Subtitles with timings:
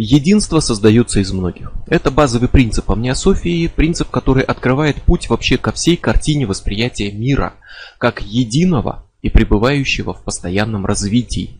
[0.00, 1.72] Единство создается из многих.
[1.88, 7.54] Это базовый принцип амниософии, принцип, который открывает путь вообще ко всей картине восприятия мира,
[7.98, 11.58] как единого и пребывающего в постоянном развитии.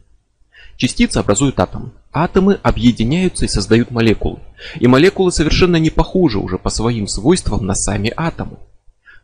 [0.77, 1.91] Частицы образуют атомы.
[2.13, 4.39] Атомы объединяются и создают молекулы.
[4.79, 8.59] И молекулы совершенно не похожи уже по своим свойствам на сами атомы.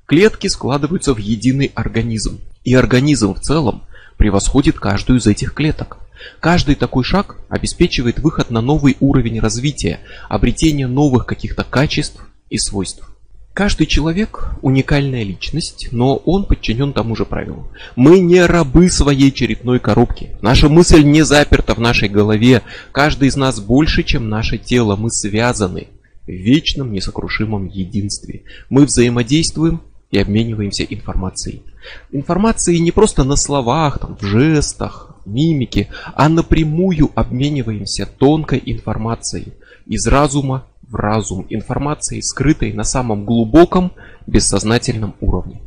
[0.06, 2.40] Клетки складываются в единый организм.
[2.64, 3.84] И организм в целом
[4.16, 5.98] превосходит каждую из этих клеток.
[6.40, 13.08] Каждый такой шаг обеспечивает выход на новый уровень развития, обретение новых каких-то качеств и свойств.
[13.54, 17.68] Каждый человек– уникальная личность, но он подчинен тому же правилу.
[17.94, 20.36] Мы не рабы своей черепной коробки.
[20.42, 22.62] Наша мысль не заперта в нашей голове.
[22.90, 24.96] Каждый из нас больше, чем наше тело.
[24.96, 25.86] Мы связаны
[26.26, 28.42] в вечном несокрушимом единстве.
[28.70, 31.62] Мы взаимодействуем и обмениваемся информацией.
[32.10, 39.52] Информацией не просто на словах, там, в жестах, мимики, а напрямую обмениваемся тонкой информацией
[39.86, 43.92] из разума в разум, информацией, скрытой на самом глубоком
[44.26, 45.60] бессознательном уровне.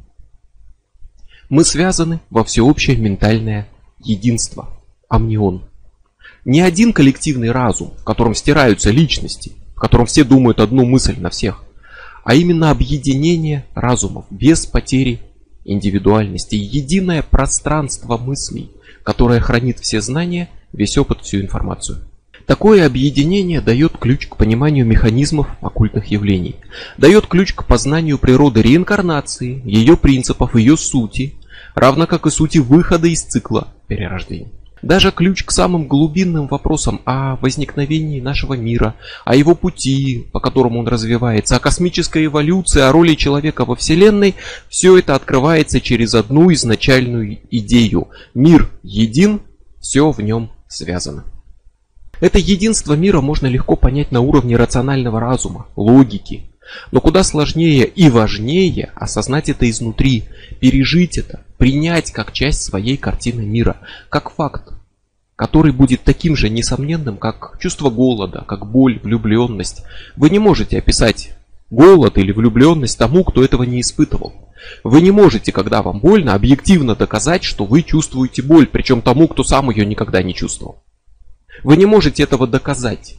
[1.50, 3.68] Мы связаны во всеобщее ментальное
[4.00, 4.70] единство,
[5.10, 5.64] амнион.
[6.46, 11.30] Не один коллективный разум, в котором стираются личности, в котором все думают одну мысль на
[11.30, 11.64] всех,
[12.24, 15.22] а именно объединение разумов без потери
[15.64, 18.72] индивидуальности, единое пространство мыслей,
[19.08, 22.00] которое хранит все знания, весь опыт, всю информацию.
[22.46, 26.58] Такое объединение дает ключ к пониманию механизмов оккультных явлений,
[26.98, 31.36] дает ключ к познанию природы реинкарнации, ее принципов, ее сути,
[31.74, 34.52] равно как и сути выхода из цикла перерождения.
[34.82, 40.80] Даже ключ к самым глубинным вопросам о возникновении нашего мира, о его пути, по которому
[40.80, 44.36] он развивается, о космической эволюции, о роли человека во Вселенной,
[44.70, 48.10] все это открывается через одну изначальную идею.
[48.36, 49.42] Мир един,
[49.80, 51.26] все в нем связано.
[52.20, 56.52] Это единство мира можно легко понять на уровне рационального разума, логики.
[56.92, 60.26] Но куда сложнее и важнее осознать это изнутри,
[60.60, 63.78] пережить это, принять как часть своей картины мира,
[64.10, 64.74] как факт,
[65.36, 69.84] который будет таким же несомненным, как чувство голода, как боль, влюбленность.
[70.16, 71.34] Вы не можете описать
[71.70, 74.34] голод или влюбленность тому, кто этого не испытывал.
[74.84, 79.44] Вы не можете, когда вам больно, объективно доказать, что вы чувствуете боль, причем тому, кто
[79.44, 80.84] сам ее никогда не чувствовал.
[81.64, 83.16] Вы не можете этого доказать.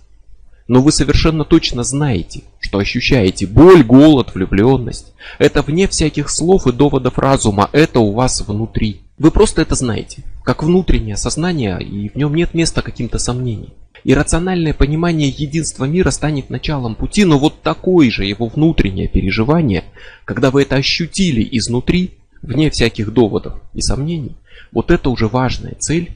[0.68, 5.12] Но вы совершенно точно знаете, что ощущаете боль, голод, влюбленность.
[5.38, 9.00] Это вне всяких слов и доводов разума, это у вас внутри.
[9.18, 13.72] Вы просто это знаете, как внутреннее сознание, и в нем нет места каким-то сомнениям.
[14.04, 19.84] Иррациональное понимание единства мира станет началом пути, но вот такое же его внутреннее переживание,
[20.24, 22.12] когда вы это ощутили изнутри,
[22.42, 24.36] вне всяких доводов и сомнений,
[24.70, 26.12] вот это уже важная цель,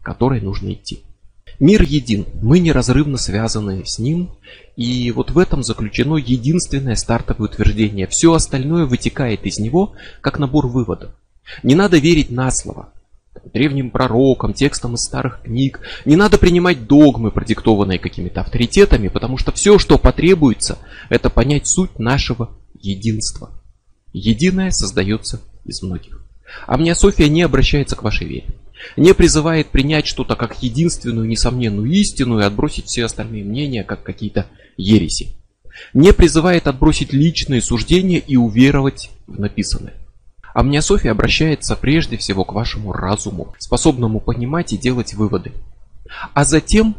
[0.00, 1.00] к которой нужно идти.
[1.60, 4.30] Мир един, мы неразрывно связаны с ним,
[4.76, 8.06] и вот в этом заключено единственное стартовое утверждение.
[8.06, 11.10] Все остальное вытекает из него, как набор выводов.
[11.62, 12.94] Не надо верить на слово,
[13.52, 15.80] древним пророкам, текстам из старых книг.
[16.06, 20.78] Не надо принимать догмы, продиктованные какими-то авторитетами, потому что все, что потребуется,
[21.10, 22.48] это понять суть нашего
[22.80, 23.50] единства.
[24.14, 26.24] Единое создается из многих.
[26.66, 28.46] А мне София не обращается к вашей вере
[28.96, 34.46] не призывает принять что-то как единственную несомненную истину и отбросить все остальные мнения как какие-то
[34.76, 35.34] ереси.
[35.94, 39.94] Не призывает отбросить личные суждения и уверовать в написанное.
[40.52, 45.52] А мне София обращается прежде всего к вашему разуму, способному понимать и делать выводы.
[46.34, 46.96] А затем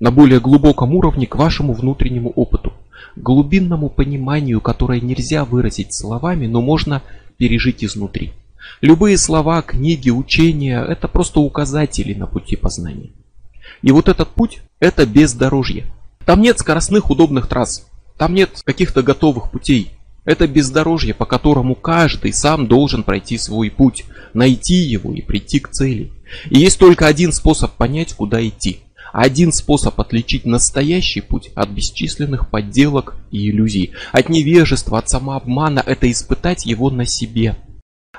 [0.00, 2.72] на более глубоком уровне к вашему внутреннему опыту,
[3.16, 7.02] глубинному пониманию, которое нельзя выразить словами, но можно
[7.36, 8.32] пережить изнутри.
[8.80, 13.10] Любые слова, книги, учения– это просто указатели на пути познания.
[13.82, 15.86] И вот этот путь– это бездорожье.
[16.26, 17.86] Там нет скоростных удобных трасс,
[18.18, 19.90] там нет каких-то готовых путей.
[20.24, 25.68] Это бездорожье, по которому каждый сам должен пройти свой путь, найти его и прийти к
[25.68, 26.12] цели.
[26.48, 28.80] И есть только один способ понять, куда идти.
[29.12, 36.10] Один способ отличить настоящий путь от бесчисленных подделок и иллюзий, от невежества, от самообмана– это
[36.10, 37.56] испытать его на себе–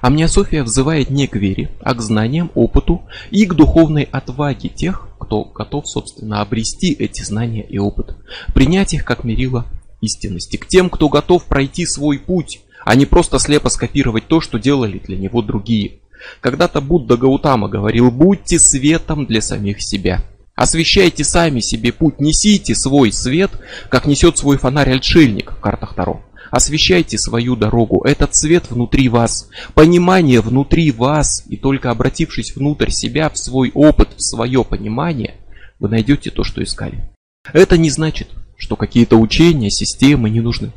[0.02, 5.46] Амниософия взывает не к вере, а к знаниям, опыту и к духовной отваге тех, кто
[5.46, 8.16] готов, собственно, обрести эти знания и опыт,
[8.54, 9.66] принять их как мерило
[10.02, 14.60] истинности, к тем, кто готов пройти свой путь, а не просто слепо скопировать то, что
[14.60, 16.00] делали для него другие.
[16.42, 20.22] Когда-то Будда Гаутама говорил, будьте светом для самих себя.
[20.56, 23.52] Освещайте сами себе путь, несите свой свет,
[23.90, 26.22] как несет свой фонарь отшельник в картах Таро.
[26.52, 28.04] Освещайте свою дорогу.
[28.04, 29.50] Этот свет внутри вас.
[29.74, 31.44] Понимание внутри вас.
[31.50, 35.36] И только обратившись внутрь себя, в свой опыт, в свое понимание,
[35.80, 37.10] вы найдете то, что искали.
[37.54, 40.72] Это не значит, что какие-то учения, системы не нужны.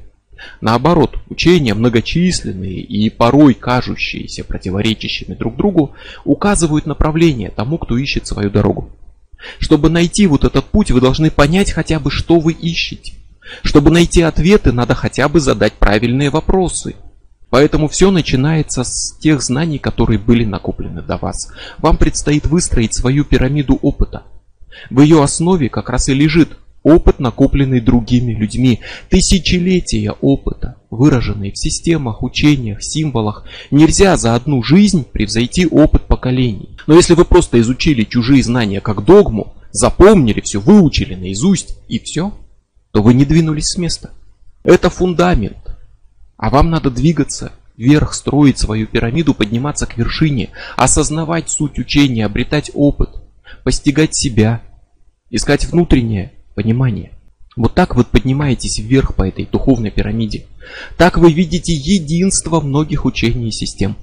[0.61, 5.94] Наоборот, учения многочисленные и порой кажущиеся противоречащими друг другу
[6.25, 8.91] указывают направление тому, кто ищет свою дорогу.
[9.59, 13.14] Чтобы найти вот этот путь, вы должны понять хотя бы, что вы ищете.
[13.62, 16.97] Чтобы найти ответы, надо хотя бы задать правильные вопросы.
[17.50, 21.50] Поэтому все начинается с тех знаний, которые были накоплены до вас.
[21.79, 24.25] Вам предстоит выстроить свою пирамиду опыта.
[24.91, 31.59] В ее основе как раз и лежит опыт, накопленный другими людьми, тысячелетия опыта, выраженные в
[31.59, 33.45] системах, учениях, символах.
[33.71, 36.77] Нельзя за одну жизнь превзойти опыт поколений.
[36.87, 42.33] Но если вы просто изучили чужие знания как догму, запомнили все, выучили наизусть и все,
[42.99, 44.11] то вы не двинулись с места.
[44.65, 45.79] Это фундамент.
[46.37, 52.73] А вам надо двигаться вверх, строить свою пирамиду, подниматься к вершине, осознавать суть учения, обретать
[52.75, 53.11] опыт,
[53.62, 54.62] постигать себя,
[55.31, 57.12] искать внутреннее понимание.
[57.55, 60.47] Вот так вы поднимаетесь вверх по этой духовной пирамиде.
[60.97, 63.97] Так вы видите единство многих учений и систем.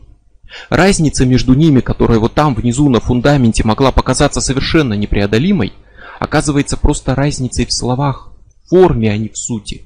[0.70, 5.74] Разница между ними, которая вот там внизу на фундаменте могла показаться совершенно непреодолимой,
[6.18, 8.32] оказывается просто разницей в словах,
[8.68, 9.84] форме, а не в сути.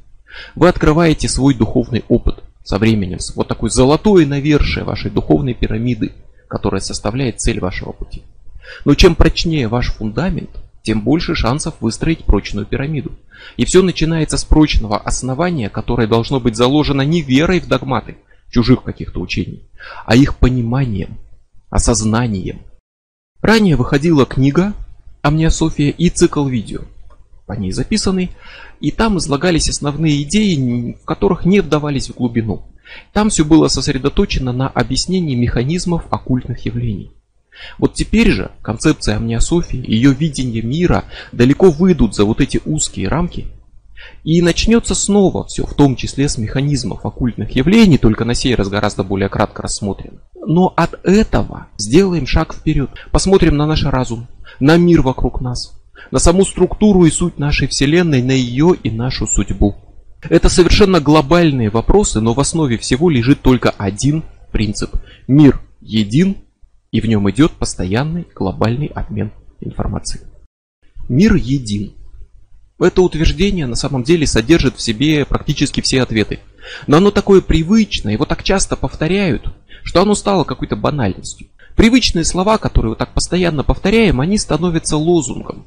[0.55, 6.11] Вы открываете свой духовный опыт со временем, вот такой золотое навершие вашей духовной пирамиды,
[6.47, 8.23] которая составляет цель вашего пути.
[8.85, 10.51] Но чем прочнее ваш фундамент,
[10.83, 13.11] тем больше шансов выстроить прочную пирамиду.
[13.57, 18.17] И все начинается с прочного основания, которое должно быть заложено не верой в догматы
[18.51, 19.63] чужих каких-то учений,
[20.05, 21.17] а их пониманием,
[21.69, 22.61] осознанием.
[23.41, 24.73] Ранее выходила книга
[25.21, 26.81] «Амниософия» и цикл видео,
[27.49, 28.29] по ней записанный,
[28.79, 32.61] и там излагались основные идеи, в которых не вдавались в глубину.
[33.11, 37.11] Там все было сосредоточено на объяснении механизмов оккультных явлений.
[37.79, 43.47] Вот теперь же концепция амниософии, ее видение мира далеко выйдут за вот эти узкие рамки.
[44.23, 48.69] И начнется снова все, в том числе с механизмов оккультных явлений, только на сей раз
[48.69, 50.19] гораздо более кратко рассмотрено.
[50.35, 52.91] Но от этого сделаем шаг вперед.
[53.11, 54.27] Посмотрим на наш разум,
[54.59, 55.78] на мир вокруг нас,
[56.11, 59.75] на саму структуру и суть нашей Вселенной, на ее и нашу судьбу.
[60.21, 64.91] Это совершенно глобальные вопросы, но в основе всего лежит только один принцип.
[65.27, 66.37] Мир един,
[66.91, 69.31] и в нем идет постоянный глобальный обмен
[69.61, 70.23] информацией.
[71.07, 71.93] Мир един.
[72.79, 76.39] Это утверждение на самом деле содержит в себе практически все ответы.
[76.87, 79.53] Но оно такое привычное, его так часто повторяют,
[79.83, 81.47] что оно стало какой-то банальностью.
[81.79, 85.63] Привычные слова, которые вот так постоянно повторяем, они становятся лозунгом.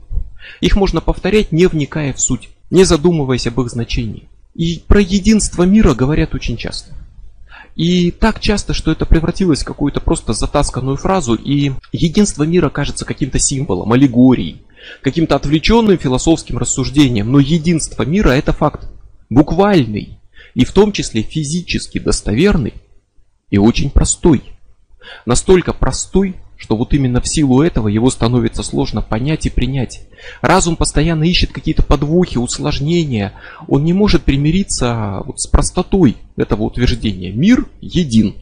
[0.60, 4.28] Их можно повторять, не вникая в суть, не задумываясь об их значении.
[4.54, 6.92] И про единство мира говорят очень часто.
[7.76, 13.06] И так часто, что это превратилось в какую-то просто затасканную фразу, и единство мира кажется
[13.06, 14.60] каким-то символом, аллегорией,
[15.00, 17.32] каким-то отвлеченным философским рассуждением.
[17.32, 18.86] Но единство мира это факт,
[19.30, 20.18] буквальный,
[20.52, 22.74] и в том числе физически достоверный
[23.48, 24.51] и очень простой.
[25.26, 30.06] Настолько простой, что вот именно в силу этого его становится сложно понять и принять.
[30.40, 33.32] Разум постоянно ищет какие-то подвохи, усложнения.
[33.66, 37.32] Он не может примириться вот с простотой этого утверждения.
[37.32, 38.36] Мир един.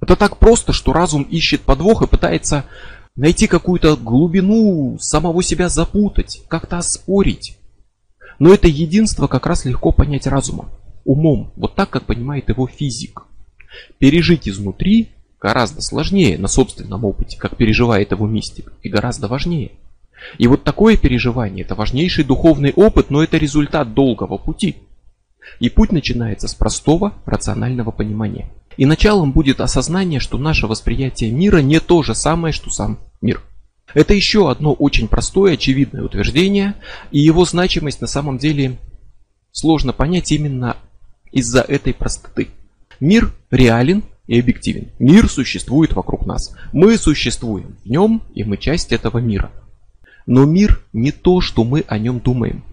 [0.00, 2.64] Это так просто, что разум ищет подвох и пытается
[3.16, 7.56] найти какую-то глубину, самого себя запутать, как-то оспорить.
[8.38, 10.70] Но это единство как раз легко понять разумом,
[11.04, 13.22] умом, вот так, как понимает его физик.
[13.98, 15.10] Пережить изнутри
[15.44, 19.72] гораздо сложнее на собственном опыте, как переживает его мистик, и гораздо важнее.
[20.38, 24.76] И вот такое переживание– это важнейший духовный опыт, но это результат долгого пути.
[25.60, 28.50] И путь начинается с простого рационального понимания.
[28.78, 33.42] И началом будет осознание, что наше восприятие мира не то же самое, что сам мир.
[33.92, 36.74] Это еще одно очень простое, очевидное утверждение,
[37.10, 38.78] и его значимость на самом деле
[39.52, 40.78] сложно понять именно
[41.32, 42.48] из-за этой простоты.
[42.98, 44.88] Мир реален и объективен.
[44.98, 46.56] Мир существует вокруг нас.
[46.72, 49.50] Мы существуем в нем, и мы часть этого мира.
[50.26, 52.64] Но мир не то, что мы о нем думаем.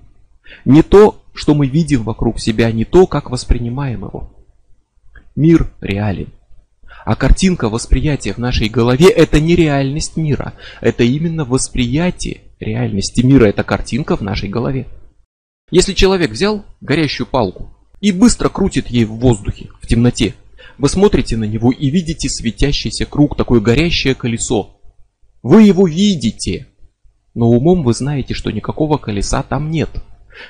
[0.66, 4.32] Не то, что мы видим вокруг себя, не то, как воспринимаем его.
[5.36, 6.30] Мир реален.
[7.06, 10.54] А картинка восприятия в нашей голове это не реальность мира.
[10.82, 13.46] Это именно восприятие реальности мира.
[13.46, 14.88] Это картинка в нашей голове.
[15.72, 20.36] Если человек взял горящую палку и быстро крутит ей в воздухе, в темноте,
[20.82, 24.82] вы смотрите на него и видите светящийся круг, такое горящее колесо.
[25.44, 26.66] Вы его видите,
[27.36, 29.90] но умом вы знаете, что никакого колеса там нет.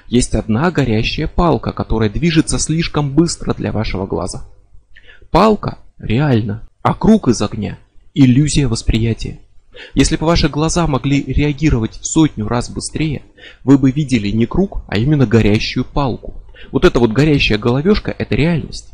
[0.07, 4.45] Есть одна горящая палка, которая движется слишком быстро для вашего глаза.
[5.31, 7.77] Палка реально, а круг из огня–
[8.13, 9.39] иллюзия восприятия.
[9.95, 13.23] Если бы ваши глаза могли реагировать в сотню раз быстрее,
[13.65, 16.35] вы бы видели не круг, а именно горящую палку.
[16.71, 18.93] Вот эта вот горящая головешка– это реальность.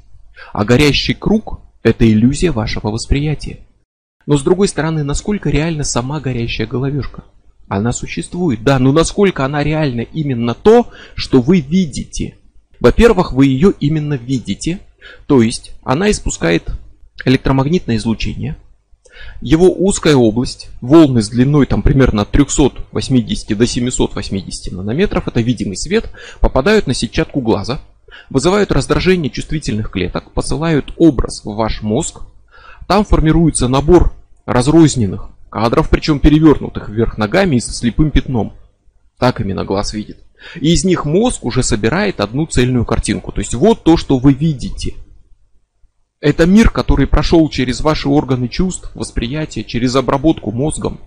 [0.53, 3.59] А горящий круг– это иллюзия вашего восприятия.
[4.25, 7.23] Но с другой стороны, насколько реальна сама горящая головешка?
[7.67, 12.37] Она существует, да, но насколько она реальна именно то, что вы видите?
[12.79, 14.79] Во-первых, вы ее именно видите,
[15.25, 16.71] то есть она испускает
[17.25, 18.57] электромагнитное излучение.
[19.41, 25.77] Его узкая область, волны с длиной там примерно от 380 до 780 нанометров, это видимый
[25.77, 27.81] свет, попадают на сетчатку глаза,
[28.29, 32.21] вызывают раздражение чувствительных клеток, посылают образ в ваш мозг.
[32.87, 34.13] Там формируется набор
[34.45, 38.53] разрозненных кадров, причем перевернутых вверх ногами и со слепым пятном.
[39.17, 40.23] Так именно глаз видит.
[40.55, 43.31] И из них мозг уже собирает одну цельную картинку.
[43.31, 44.95] То есть вот то, что вы видите.
[46.19, 50.99] Это мир, который прошел через ваши органы чувств, восприятия, через обработку мозгом.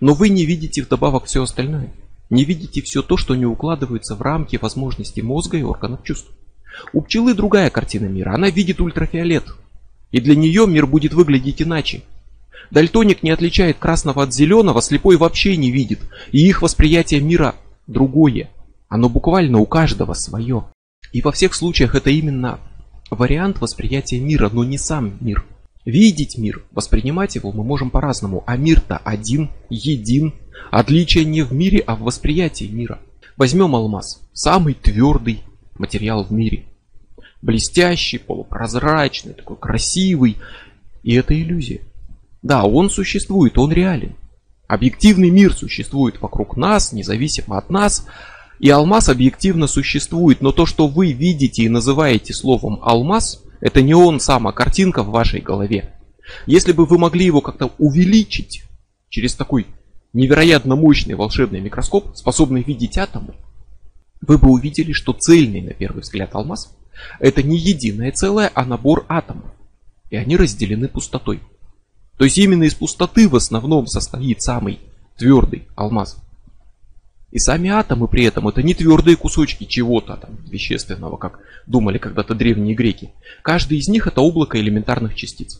[0.00, 1.92] Но вы не видите вдобавок все остальное.
[2.32, 6.30] Не видите все то, что не укладывается в рамки возможностей мозга и органов чувств.
[6.94, 8.32] У пчелы другая картина мира.
[8.34, 9.44] Она видит ультрафиолет.
[10.12, 12.04] И для нее мир будет выглядеть иначе.
[12.70, 16.00] Дальтоник не отличает красного от зеленого, слепой вообще не видит.
[16.30, 17.54] И их восприятие мира
[17.86, 18.48] другое.
[18.88, 20.64] Оно буквально у каждого свое.
[21.12, 22.60] И во всех случаях это именно
[23.10, 25.44] вариант восприятия мира, но не сам мир.
[25.84, 30.34] Видеть мир, воспринимать его мы можем по-разному, а мир-то один, един.
[30.70, 33.00] Отличие не в мире, а в восприятии мира.
[33.36, 35.42] Возьмем алмаз, самый твердый
[35.76, 36.66] материал в мире.
[37.40, 40.36] Блестящий, полупрозрачный, такой красивый.
[41.02, 41.80] И это иллюзия.
[42.42, 44.14] Да, он существует, он реален.
[44.68, 48.06] Объективный мир существует вокруг нас, независимо от нас.
[48.60, 53.94] И алмаз объективно существует, но то, что вы видите и называете словом алмаз, это не
[53.94, 55.94] он сам, а картинка в вашей голове.
[56.46, 58.64] Если бы вы могли его как-то увеличить
[59.08, 59.68] через такой
[60.12, 63.34] невероятно мощный волшебный микроскоп, способный видеть атомы,
[64.20, 66.76] вы бы увидели, что цельный, на первый взгляд, алмаз–
[67.20, 69.52] это не единое целое, а набор атомов.
[70.10, 71.40] И они разделены пустотой.
[72.18, 74.80] То есть именно из пустоты в основном состоит самый
[75.16, 76.21] твердый алмаз.
[77.32, 82.34] И сами атомы при этом это не твердые кусочки чего-то там вещественного, как думали когда-то
[82.34, 83.10] древние греки.
[83.40, 85.58] Каждый из них это облако элементарных частиц.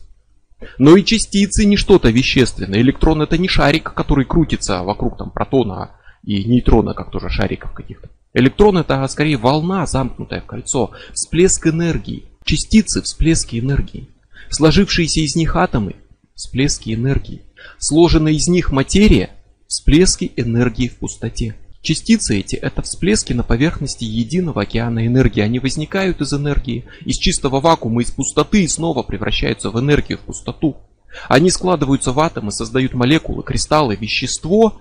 [0.79, 2.81] Но и частицы не что-то вещественное.
[2.81, 8.11] Электрон это не шарик, который крутится вокруг там протона и нейтрона, как тоже шариков каких-то.
[8.35, 12.25] Электрон это скорее волна, замкнутая в кольцо, всплеск энергии.
[12.45, 14.09] Частицы– всплески энергии.
[14.51, 15.97] Сложившиеся из них атомы
[16.35, 17.43] всплески энергии.
[17.79, 19.31] Сложенная из них материя–
[19.73, 21.55] всплески энергии в пустоте.
[21.81, 25.41] Частицы эти– это всплески на поверхности единого океана энергии.
[25.41, 30.27] Они возникают из энергии, из чистого вакуума, из пустоты и снова превращаются в энергию, в
[30.27, 30.77] пустоту.
[31.27, 34.79] Они складываются в атомы, создают молекулы, кристаллы, вещество.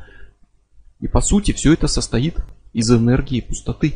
[1.00, 2.36] И по сути все это состоит
[2.74, 3.94] из энергии пустоты.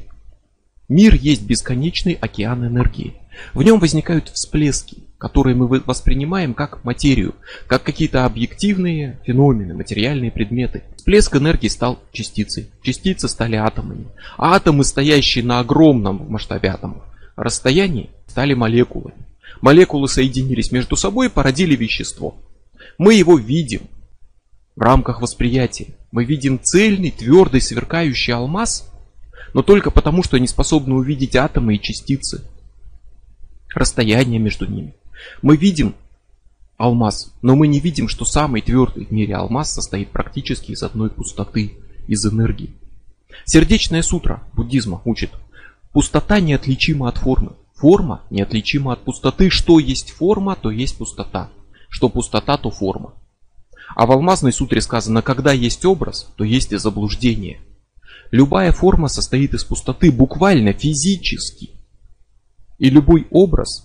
[0.87, 3.15] Мир есть бесконечный океан энергии.
[3.53, 7.35] В нем возникают всплески, которые мы воспринимаем как материю,
[7.67, 10.83] как какие-то объективные феномены, материальные предметы.
[10.97, 14.07] Всплеск энергии стал частицей, частицы стали атомами,
[14.37, 17.03] а атомы, стоящие на огромном масштабе атомов
[17.35, 19.15] расстоянии, стали молекулами.
[19.61, 22.35] Молекулы соединились между собой и породили вещество.
[22.97, 23.81] Мы его видим
[24.75, 25.87] в рамках восприятия.
[26.11, 28.89] Мы видим цельный, твердый, сверкающий алмаз–
[29.55, 32.43] но только потому, что они способны увидеть атомы и частицы,
[33.73, 34.93] расстояние между ними.
[35.41, 35.95] Мы видим
[36.77, 41.09] алмаз, но мы не видим, что самый твердый в мире алмаз состоит практически из одной
[41.09, 42.73] пустоты, из энергии.
[43.45, 45.31] Сердечная сутра буддизма учит,
[45.91, 51.49] пустота неотличима от формы, форма неотличима от пустоты, что есть форма, то есть пустота,
[51.89, 53.13] что пустота, то форма.
[53.95, 57.61] А в алмазной сутре сказано, когда есть образ, то есть и заблуждение–
[58.31, 61.71] Любая форма состоит из пустоты, буквально физически.
[62.77, 63.84] И любой образ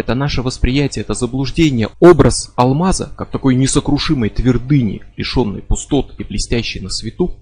[0.00, 1.88] это наше восприятие, это заблуждение.
[2.00, 7.36] Образ алмаза, как такой несокрушимой твердыни, лишенной пустот и блестящей на свету,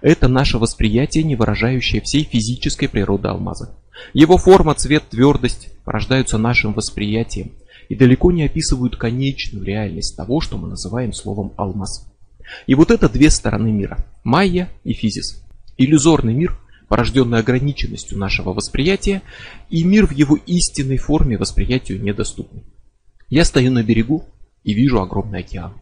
[0.00, 3.76] это наше восприятие, не выражающее всей физической природы алмаза.
[4.12, 7.52] Его форма, цвет, твердость порождаются нашим восприятием
[7.88, 12.06] и далеко не описывают конечную реальность того, что мы называем словом алмаз.
[12.66, 15.42] И вот это две стороны мира– майя и физис.
[15.76, 16.58] Иллюзорный мир,
[16.94, 19.22] порожденный ограниченностью нашего восприятия,
[19.68, 22.62] и мир в его истинной форме восприятию недоступный.
[23.28, 24.26] Я стою на берегу
[24.62, 25.72] и вижу огромный океан.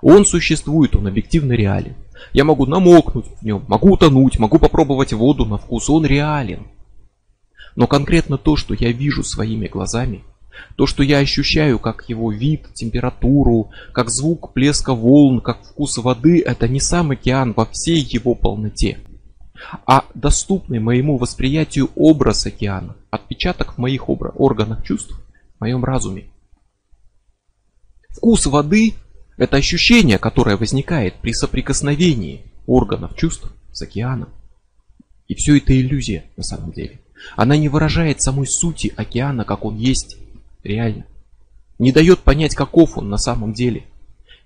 [0.00, 1.94] Он существует, он объективно реален.
[2.32, 6.68] Я могу намокнуть в нем, могу утонуть, могу попробовать воду на вкус, он реален.
[7.76, 10.24] Но конкретно то, что я вижу своими глазами,
[10.76, 16.40] То, что я ощущаю, как его вид, температуру, как звук плеска волн, как вкус воды,
[16.40, 18.98] это не сам океан во всей его полноте,
[19.86, 25.20] а доступный моему восприятию образ океана, отпечаток в моих органах чувств,
[25.56, 26.24] в моем разуме.
[28.10, 28.94] Вкус воды–
[29.36, 34.28] это ощущение, которое возникает при соприкосновении органов чувств с океаном.
[35.26, 37.00] И все это иллюзия на самом деле.
[37.36, 40.16] Она не выражает самой сути океана, как он есть
[40.64, 41.06] реально.
[41.78, 43.84] Не дает понять, каков он на самом деле.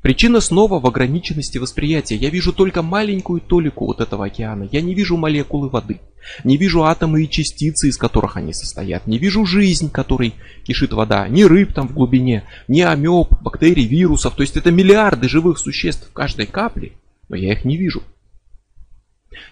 [0.03, 2.17] Причина снова в ограниченности восприятия.
[2.17, 4.69] Я вижу только маленькую толику вот этого океана.
[4.73, 6.01] Я не вижу молекулы воды.
[6.43, 9.07] Не вижу атомы и частицы, из которых они состоят.
[9.07, 11.29] Не вижу жизнь, которой кишит вода.
[11.29, 14.35] Ни рыб там в глубине, ни амеб, бактерий, вирусов.
[14.35, 16.93] То есть это миллиарды живых существ в каждой капле.
[17.29, 18.03] Но я их не вижу.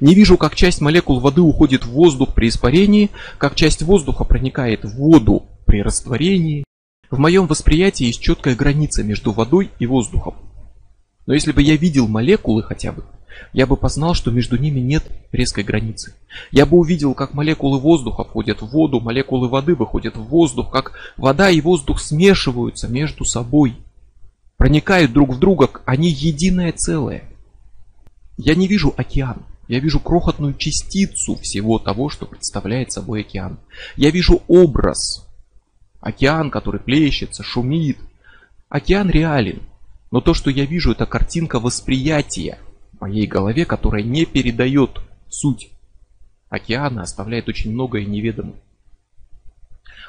[0.00, 4.84] Не вижу, как часть молекул воды уходит в воздух при испарении, как часть воздуха проникает
[4.84, 6.64] в воду при растворении.
[7.10, 10.36] В моем восприятии есть четкая граница между водой и воздухом.
[11.26, 13.04] Но если бы я видел молекулы хотя бы,
[13.52, 16.14] я бы познал, что между ними нет резкой границы.
[16.52, 20.92] Я бы увидел, как молекулы воздуха входят в воду, молекулы воды выходят в воздух, как
[21.16, 23.76] вода и воздух смешиваются между собой,
[24.56, 27.24] проникают друг в друга, они единое целое.
[28.36, 29.44] Я не вижу океан.
[29.66, 33.58] Я вижу крохотную частицу всего того, что представляет собой океан.
[33.96, 35.29] Я вижу образ.
[36.00, 37.98] Океан, который плещется, шумит.
[38.68, 39.62] Океан реален.
[40.10, 42.58] Но то, что я вижу, это картинка восприятия
[42.92, 45.70] в моей голове, которая не передает суть
[46.48, 48.56] океана, оставляет очень многое неведомым.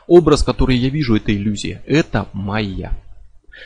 [0.08, 1.84] Образ, который я вижу, это иллюзия.
[1.86, 2.92] Это майя.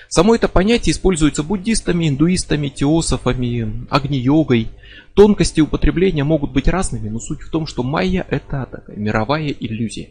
[0.09, 4.69] Само это понятие используется буддистами, индуистами, теософами, агни-йогой.
[5.13, 10.09] Тонкости употребления могут быть разными, но суть в том, что майя это такая мировая иллюзия.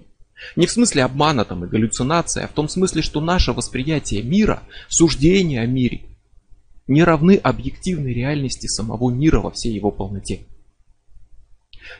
[0.57, 4.63] Не в смысле обмана там и галлюцинация, а в том смысле, что наше восприятие мира,
[4.89, 6.03] суждение о мире,
[6.87, 10.47] не равны объективной реальности самого мира во всей его полноте.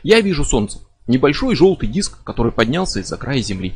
[0.03, 3.73] Я вижу Солнце, небольшой желтый диск, который поднялся из-за края Земли.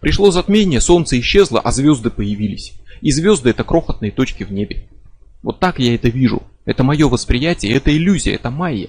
[0.00, 2.74] Пришло затмение, Солнце исчезло, а звезды появились.
[3.00, 4.88] И звезды это крохотные точки в небе.
[5.42, 6.42] Вот так я это вижу.
[6.66, 8.88] Это мое восприятие, это иллюзия, это майя.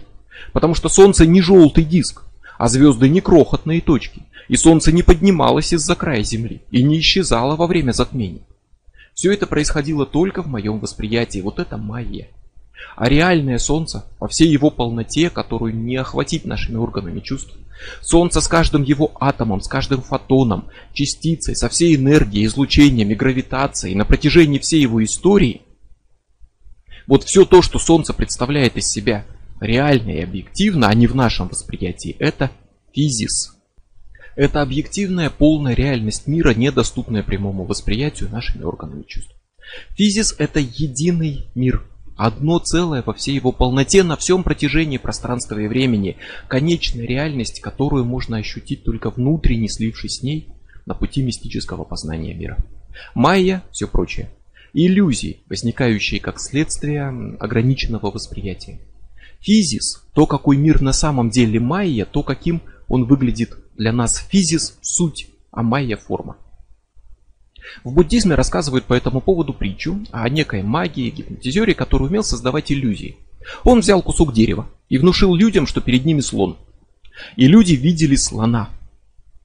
[0.53, 2.23] Потому что Солнце не желтый диск,
[2.61, 4.21] а звезды не крохотные точки.
[4.47, 8.43] И Солнце не поднималось из-за края Земли и не исчезало во время затмений.
[9.15, 11.39] Все это происходило только в моем восприятии.
[11.39, 12.27] Вот это майя.
[12.95, 17.51] А реальное Солнце во всей его полноте, которую не охватить нашими органами чувств,
[17.99, 23.95] Солнце с каждым его атомом, с каждым фотоном, частицей, со всей энергией, излучением и гравитацией
[23.95, 25.63] на протяжении всей его истории,
[27.07, 29.25] вот все то, что Солнце представляет из себя
[29.61, 32.51] реально и объективно, а не в нашем восприятии, это
[32.93, 33.55] физис.
[34.35, 39.33] Это объективная полная реальность мира, недоступная прямому восприятию нашими органами чувств.
[39.95, 41.85] Физис это единый мир,
[42.17, 46.17] Одно целое во всей его полноте на всем протяжении пространства и времени.
[46.47, 50.49] Конечная реальность, которую можно ощутить только внутренне слившись с ней
[50.85, 52.57] на пути мистического познания мира.
[53.15, 54.29] Майя, все прочее.
[54.73, 57.07] Иллюзии, возникающие как следствие
[57.39, 58.79] ограниченного восприятия.
[59.41, 64.17] Физис, то какой мир на самом деле майя, то каким он выглядит для нас.
[64.29, 66.37] Физис– суть, а майя– форма.
[67.83, 73.17] В буддизме рассказывают по этому поводу притчу о некой магии, гипнотизере, который умел создавать иллюзии.
[73.63, 76.57] Он взял кусок дерева и внушил людям, что перед ними слон.
[77.35, 78.69] И люди видели слона.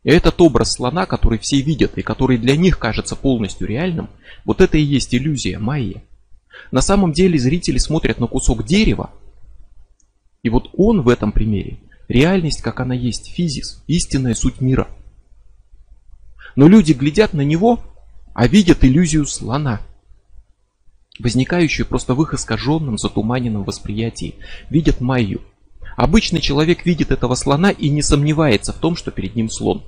[0.03, 4.09] И этот образ слона, который все видят и который для них кажется полностью реальным,
[4.45, 6.03] вот это и есть иллюзия майя.
[6.71, 9.11] На самом деле зрители смотрят на кусок дерева,
[10.47, 11.79] и вот он в этом примере,
[12.09, 14.89] реальность, как она есть, физис, истинная суть мира.
[16.55, 17.81] Но люди глядят на него
[18.37, 19.81] а видят иллюзию слона,
[21.19, 24.35] возникающую просто в их искаженном, затуманенном восприятии,
[24.69, 25.41] видят майю.
[25.97, 29.85] Обычный человек видит этого слона и не сомневается в том, что перед ним слон.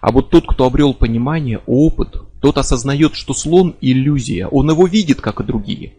[0.00, 5.20] А вот тот, кто обрел понимание, опыт, тот осознает, что слон– иллюзия, он его видит,
[5.20, 5.94] как и другие.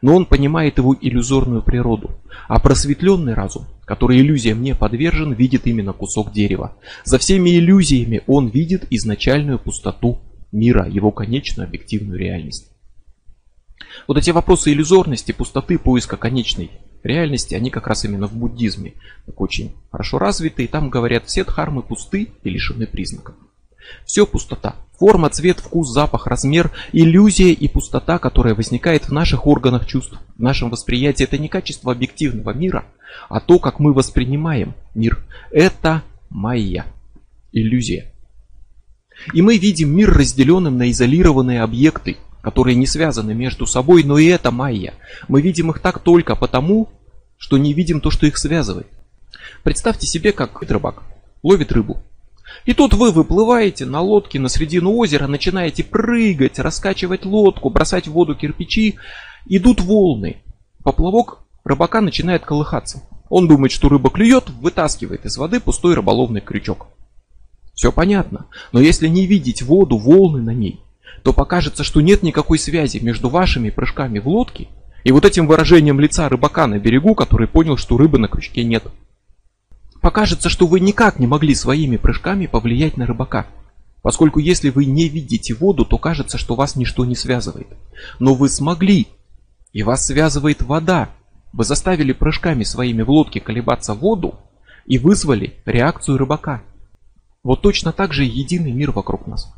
[0.00, 2.10] Но он понимает его иллюзорную природу.
[2.46, 6.76] А просветленный разум, который иллюзиям не подвержен, видит именно кусок дерева.
[7.04, 10.20] За всеми иллюзиями он видит изначальную пустоту
[10.52, 12.70] мира, его конечную объективную реальность.
[14.06, 16.70] Вот эти вопросы иллюзорности, пустоты, поиска конечной
[17.02, 18.94] реальности, они как раз именно в буддизме
[19.26, 20.64] так очень хорошо развиты.
[20.64, 23.34] И там говорят, все дхармы пусты и лишены признаков.
[24.04, 24.76] Все пустота.
[24.98, 30.42] Форма, цвет, вкус, запах, размер, иллюзия и пустота, которая возникает в наших органах чувств, в
[30.42, 31.24] нашем восприятии.
[31.24, 32.84] Это не качество объективного мира,
[33.28, 35.24] а то, как мы воспринимаем мир.
[35.50, 36.86] Это майя,
[37.52, 38.12] иллюзия.
[39.32, 44.26] И мы видим мир разделенным на изолированные объекты, которые не связаны между собой, но и
[44.26, 44.94] это майя.
[45.28, 46.88] Мы видим их так только потому,
[47.36, 48.86] что не видим то, что их связывает.
[49.62, 51.02] Представьте себе, как рыбак
[51.42, 52.02] ловит рыбу.
[52.64, 58.12] И тут вы выплываете на лодке на середину озера, начинаете прыгать, раскачивать лодку, бросать в
[58.12, 58.96] воду кирпичи.
[59.46, 60.42] Идут волны.
[60.82, 63.02] Поплавок рыбака начинает колыхаться.
[63.28, 66.88] Он думает, что рыба клюет, вытаскивает из воды пустой рыболовный крючок.
[67.74, 68.46] Все понятно.
[68.72, 70.80] Но если не видеть воду, волны на ней,
[71.22, 74.68] то покажется, что нет никакой связи между вашими прыжками в лодке
[75.04, 78.84] и вот этим выражением лица рыбака на берегу, который понял, что рыбы на крючке нет.
[80.00, 83.46] Покажется, что вы никак не могли своими прыжками повлиять на рыбака.
[84.02, 87.68] Поскольку если вы не видите воду, то кажется, что вас ничто не связывает.
[88.20, 89.08] Но вы смогли,
[89.72, 91.10] и вас связывает вода.
[91.52, 94.38] Вы заставили прыжками своими в лодке колебаться воду
[94.86, 96.62] и вызвали реакцию рыбака.
[97.42, 99.52] Вот точно так же единый мир вокруг нас.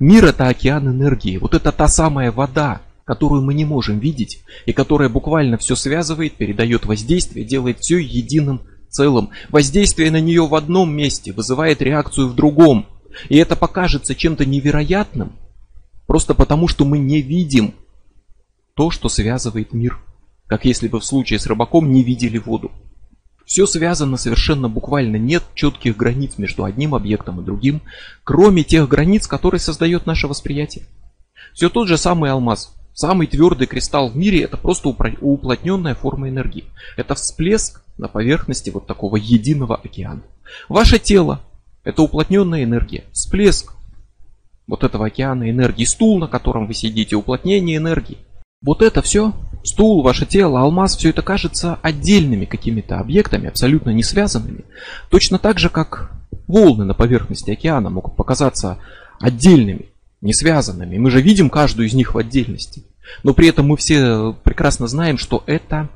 [0.00, 4.72] Мир это океан энергии, вот это та самая вода, которую мы не можем видеть и
[4.72, 9.30] которая буквально все связывает, передает воздействие, делает все единым целым.
[9.48, 12.86] Воздействие на нее в одном месте вызывает реакцию в другом.
[13.28, 15.32] И это покажется чем-то невероятным,
[16.06, 17.74] просто потому что мы не видим
[18.74, 19.98] то, что связывает мир.
[20.46, 22.70] Как если бы в случае с рыбаком не видели воду.
[23.44, 27.82] Все связано совершенно буквально, нет четких границ между одним объектом и другим,
[28.24, 30.84] кроме тех границ, которые создает наше восприятие.
[31.52, 32.74] Все тот же самый алмаз.
[32.94, 36.64] Самый твердый кристалл в мире это просто уплотненная форма энергии.
[36.96, 40.22] Это всплеск на поверхности вот такого единого океана.
[40.68, 41.40] Ваше тело
[41.84, 43.72] это уплотненная энергия, всплеск
[44.66, 48.18] вот этого океана энергии, стул, на котором вы сидите, уплотнение энергии.
[48.62, 49.32] Вот это все,
[49.64, 54.64] стул, ваше тело, алмаз, все это кажется отдельными какими-то объектами, абсолютно не связанными.
[55.10, 56.12] Точно так же, как
[56.46, 58.78] волны на поверхности океана могут показаться
[59.18, 59.91] отдельными,
[60.22, 60.96] не связанными.
[60.96, 62.84] Мы же видим каждую из них в отдельности.
[63.22, 65.90] Но при этом мы все прекрасно знаем, что это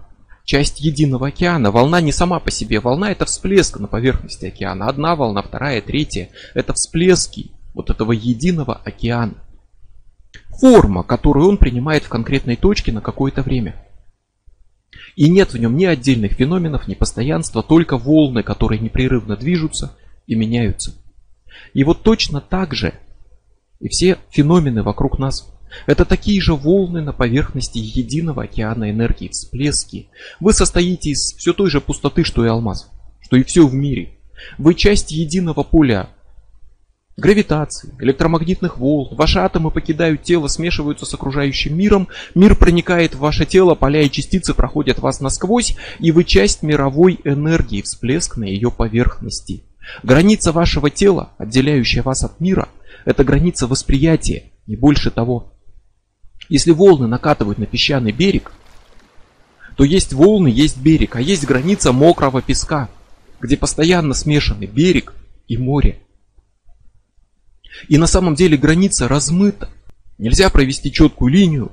[0.44, 1.70] часть единого океана.
[1.70, 2.80] Волна не сама по себе.
[2.80, 4.88] Волна это всплеск на поверхности океана.
[4.88, 6.28] Одна волна, вторая, третья.
[6.54, 9.34] Это всплески вот этого единого океана
[10.58, 13.76] форма, которую он принимает в конкретной точке на какое-то время.
[15.14, 20.34] И нет в нем ни отдельных феноменов, ни постоянства, только волны, которые непрерывно движутся и
[20.34, 20.94] меняются.
[21.74, 22.94] И вот точно так же
[23.80, 25.52] и все феномены вокруг нас.
[25.86, 30.08] Это такие же волны на поверхности единого океана энергии, всплески.
[30.40, 34.18] Вы состоите из все той же пустоты, что и алмаз, что и все в мире.
[34.58, 36.08] Вы часть единого поля
[37.16, 39.14] гравитации, электромагнитных волн.
[39.16, 42.08] Ваши атомы покидают тело, смешиваются с окружающим миром.
[42.34, 47.18] Мир проникает в ваше тело, поля и частицы проходят вас насквозь, и вы часть мировой
[47.24, 49.62] энергии, всплеск на ее поверхности.
[50.02, 52.68] Граница вашего тела, отделяющая вас от мира,
[53.06, 55.54] это граница восприятия, не больше того.
[56.48, 58.52] Если волны накатывают на песчаный берег,
[59.76, 62.90] то есть волны, есть берег, а есть граница мокрого песка,
[63.40, 65.14] где постоянно смешаны берег
[65.46, 66.00] и море.
[67.88, 69.68] И на самом деле граница размыта.
[70.18, 71.70] Нельзя провести четкую линию,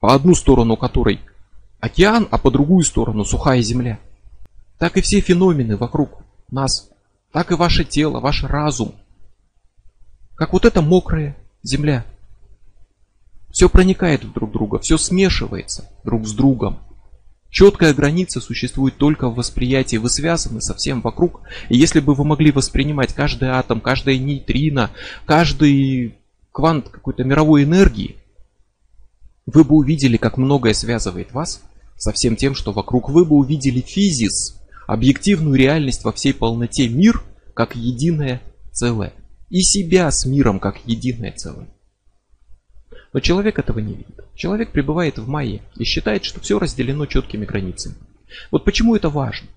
[0.00, 1.20] по одну сторону которой
[1.80, 3.98] океан, а по другую сторону сухая земля.
[4.78, 6.90] Так и все феномены вокруг нас,
[7.30, 8.94] так и ваше тело, ваш разум.
[10.34, 12.04] Как вот эта мокрая земля.
[13.50, 16.78] Все проникает в друг друга, все смешивается друг с другом.
[17.50, 19.98] Четкая граница существует только в восприятии.
[19.98, 21.42] Вы связаны со всем вокруг.
[21.68, 24.90] И если бы вы могли воспринимать каждый атом, каждое нейтрино,
[25.26, 26.16] каждый
[26.50, 28.16] квант какой-то мировой энергии,
[29.44, 31.62] вы бы увидели, как многое связывает вас
[31.98, 33.10] со всем тем, что вокруг.
[33.10, 38.40] Вы бы увидели физис, объективную реальность во всей полноте, мир как единое
[38.72, 39.12] целое.
[39.52, 41.68] И себя с миром как единое целое.
[43.12, 44.24] Но человек этого не видит.
[44.34, 47.96] Человек пребывает в майе и считает, что все разделено четкими границами.
[48.50, 49.48] Вот почему это важно?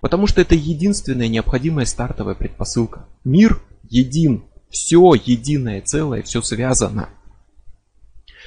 [0.00, 3.06] Потому что это единственная необходимая стартовая предпосылка.
[3.22, 4.44] Мир един.
[4.70, 7.10] Все единое целое, все связано.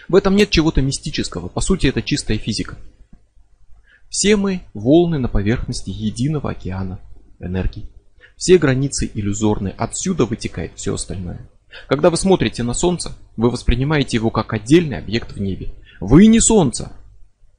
[0.09, 1.49] В этом нет чего-то мистического.
[1.49, 2.79] По сути, это чистая физика.
[4.09, 6.99] Все мы волны на поверхности единого океана
[7.39, 7.92] энергии.
[8.37, 9.73] Все границы иллюзорны.
[9.77, 11.49] Отсюда вытекает все остальное.
[11.87, 15.73] Когда вы смотрите на Солнце, вы воспринимаете его как отдельный объект в небе.
[15.99, 16.91] Вы не Солнце.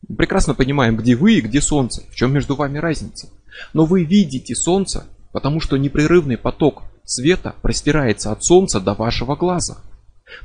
[0.09, 3.29] Мы прекрасно понимаем, где вы и где Солнце, в чем между вами разница.
[3.73, 9.79] Но вы видите Солнце, потому что непрерывный поток света простирается от Солнца до вашего глаза.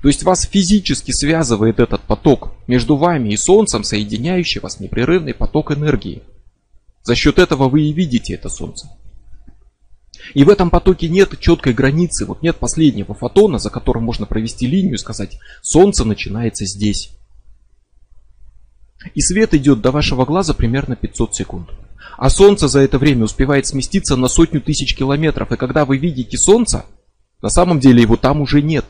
[0.02, 5.72] То есть вас физически связывает этот поток между вами и Солнцем, соединяющий вас непрерывный поток
[5.72, 6.22] энергии.
[7.04, 8.90] За счет этого вы и видите это Солнце.
[10.34, 14.68] И в этом потоке нет четкой границы, вот нет последнего фотона, за которым можно провести
[14.68, 17.12] линию и сказать, солнце начинается здесь.
[19.16, 21.70] И свет идет до вашего глаза примерно 500 секунд.
[22.18, 25.52] А солнце за это время успевает сместиться на сотню тысяч километров.
[25.52, 26.86] И когда вы видите солнце,
[27.42, 28.86] на самом деле его там уже нет.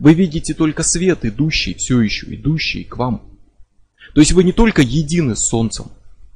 [0.00, 3.22] Вы видите только свет, идущий, все еще идущий к вам.
[4.14, 5.86] То есть вы не только едины с солнцем,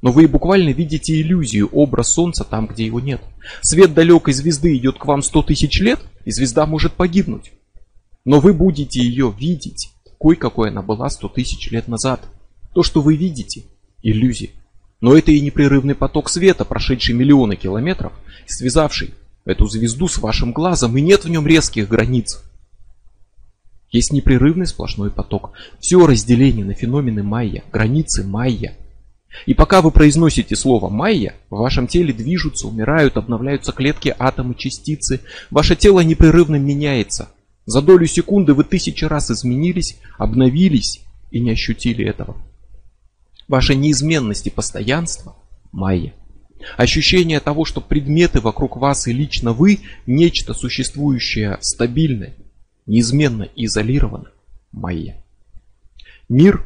[0.07, 3.19] но вы буквально видите иллюзию, образ Солнца там, где его нет.
[3.61, 7.51] Свет далекой звезды идет к вам 100 тысяч лет, и звезда может погибнуть.
[8.23, 12.21] Но вы будете ее видеть такой, какой она была 100 тысяч лет назад.
[12.73, 13.65] То, что вы видите,
[14.01, 14.51] иллюзия.
[15.01, 18.13] Но это и непрерывный поток света, прошедший миллионы километров,
[18.45, 22.41] связавший эту звезду с вашим глазом, и нет в нем резких границ.
[23.91, 25.51] Есть непрерывный сплошной поток.
[25.81, 28.77] Все разделение на феномены майя, границы майя–
[29.45, 35.21] и пока вы произносите слово «майя», в вашем теле движутся, умирают, обновляются клетки, атомы, частицы.
[35.51, 37.29] Ваше тело непрерывно меняется.
[37.65, 42.37] За долю секунды вы тысячи раз изменились, обновились и не ощутили этого.
[43.47, 45.35] Ваша неизменность и постоянство–
[45.71, 46.13] майя.
[46.75, 52.33] Ощущение того, что предметы вокруг вас и лично вы– нечто существующее стабильное,
[52.85, 54.31] неизменно изолировано–
[54.71, 55.23] майя.
[56.29, 56.65] Мир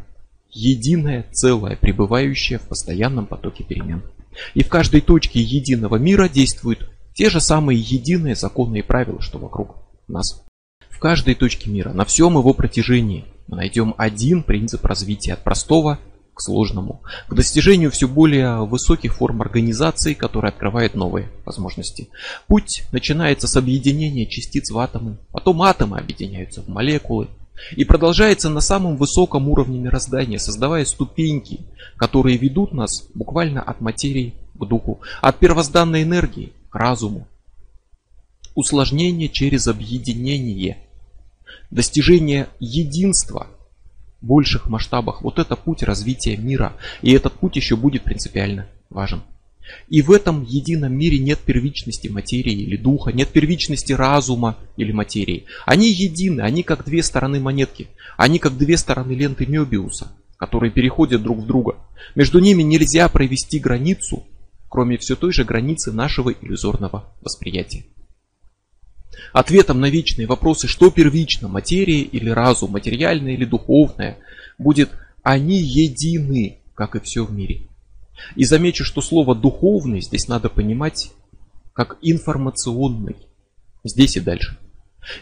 [0.52, 4.04] единое целое, пребывающее в постоянном потоке перемен.
[4.54, 9.38] И в каждой точке единого мира действуют те же самые единые законы и правила, что
[9.38, 9.76] вокруг
[10.08, 10.44] нас.
[10.90, 16.00] В каждой точке мира, на всем его протяжении, мы найдем один принцип развития от простого
[16.34, 22.10] к сложному, к достижению все более высоких форм организации, которые открывают новые возможности.
[22.48, 27.28] Путь начинается с объединения частиц в атомы, потом атомы объединяются в молекулы,
[27.76, 31.62] и продолжается на самом высоком уровне мироздания, создавая ступеньки,
[31.98, 37.28] которые ведут нас буквально от материи к духу, от первозданной энергии к разуму.
[38.56, 40.78] Усложнение через объединение,
[41.70, 43.48] достижение единства
[44.22, 45.22] в больших масштабах.
[45.22, 46.74] Вот это путь развития мира.
[47.02, 49.24] И этот путь еще будет принципиально важен.
[49.90, 55.46] И в этом едином мире нет первичности материи или духа, нет первичности разума или материи.
[55.66, 61.22] Они едины, они как две стороны монетки, они как две стороны ленты Мёбиуса, которые переходят
[61.22, 61.76] друг в друга.
[62.16, 64.24] Между ними нельзя провести границу,
[64.70, 67.86] кроме все той же границы нашего иллюзорного восприятия.
[69.34, 74.18] Ответом на вечные вопросы, что первично, материя или разум, материальное или духовное,
[74.58, 74.92] будет
[75.24, 77.68] «они едины, как и все в мире».
[78.36, 81.12] И замечу, что слово духовный здесь надо понимать
[81.74, 83.16] как информационный.
[83.84, 84.58] Здесь и дальше.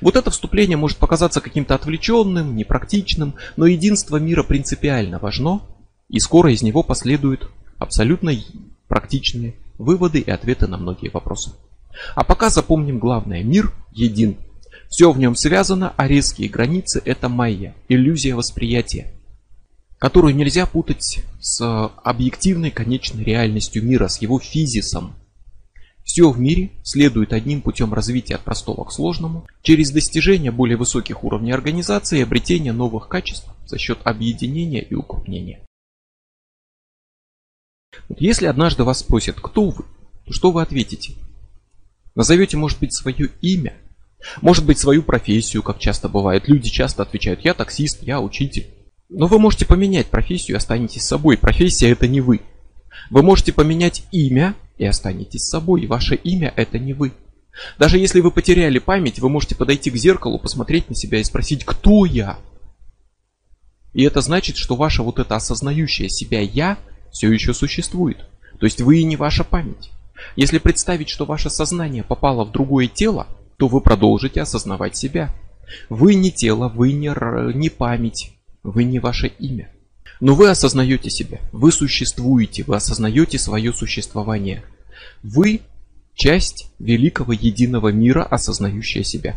[0.01, 5.61] Вот это вступление может показаться каким-то отвлеченным, непрактичным, но единство мира принципиально важно,
[6.09, 8.33] и скоро из него последуют абсолютно
[8.87, 11.51] практичные выводы и ответы на многие вопросы.
[12.15, 13.43] А пока запомним главное.
[13.43, 14.37] Мир един.
[14.89, 19.13] Все в нем связано, а резкие границы это майя, иллюзия восприятия
[19.99, 21.61] которую нельзя путать с
[22.03, 25.13] объективной конечной реальностью мира, с его физисом.
[26.03, 31.23] Все в мире следует одним путем развития от простого к сложному, через достижение более высоких
[31.23, 35.61] уровней организации и обретение новых качеств за счет объединения и укрупнения.
[38.17, 39.85] Если однажды вас спросят, кто вы,
[40.25, 41.13] то что вы ответите?
[42.15, 43.75] Назовете, может быть, свое имя,
[44.41, 46.47] может быть, свою профессию, как часто бывает.
[46.47, 48.78] Люди часто отвечают, я таксист, я учитель.
[49.09, 51.37] Но вы можете поменять профессию и останетесь собой.
[51.37, 52.41] Профессия это не вы.
[53.09, 55.87] Вы можете поменять имя и останетесь собой.
[55.87, 57.13] Ваше имя это не вы.
[57.79, 61.65] Даже если вы потеряли память, вы можете подойти к зеркалу, посмотреть на себя и спросить,
[61.65, 62.37] кто я?
[63.93, 66.77] И это значит, что ваше вот это осознающее себя «я»
[67.11, 68.17] все еще существует.
[68.59, 69.89] То есть вы и не ваша память.
[70.35, 73.25] Если представить, что ваше сознание попало в другое тело,
[73.57, 75.33] то вы продолжите осознавать себя.
[75.89, 77.11] Вы не тело, вы не,
[77.55, 79.69] не память, вы не ваше имя.
[80.19, 84.63] Но вы осознаете себя, вы существуете, вы осознаете свое существование.
[85.23, 85.61] Вы
[86.13, 89.35] часть великого единого мира, осознающая себя.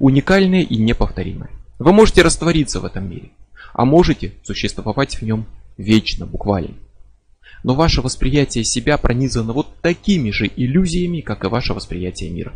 [0.00, 1.50] Уникальная и неповторимая.
[1.78, 3.30] Вы можете раствориться в этом мире,
[3.72, 6.74] а можете существовать в нем вечно, буквально.
[7.62, 12.52] Но ваше восприятие себя пронизано вот такими же иллюзиями, как и ваше восприятие мира.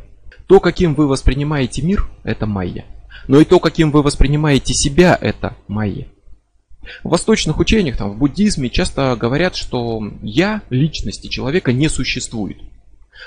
[0.46, 2.84] То, каким вы воспринимаете мир, это майя.
[3.26, 6.06] Но и то, каким вы воспринимаете себя, это майя.
[7.04, 12.58] В восточных учениях, там, в буддизме часто говорят, что я, личности человека, не существует.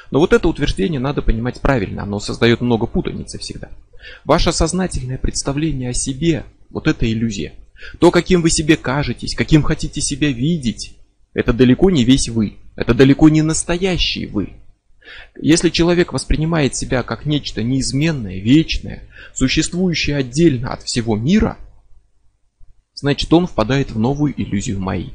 [0.10, 3.70] Но вот это утверждение надо понимать правильно, оно создает много путаницы всегда.
[4.26, 7.54] Ваше сознательное представление о себе, вот это иллюзия.
[8.00, 10.98] То, каким вы себе кажетесь, каким хотите себя видеть,
[11.34, 14.54] это далеко не весь вы, это далеко не настоящий вы.
[15.40, 21.58] Если человек воспринимает себя как нечто неизменное, вечное, существующее отдельно от всего мира,
[22.94, 25.14] значит он впадает в новую иллюзию Майи.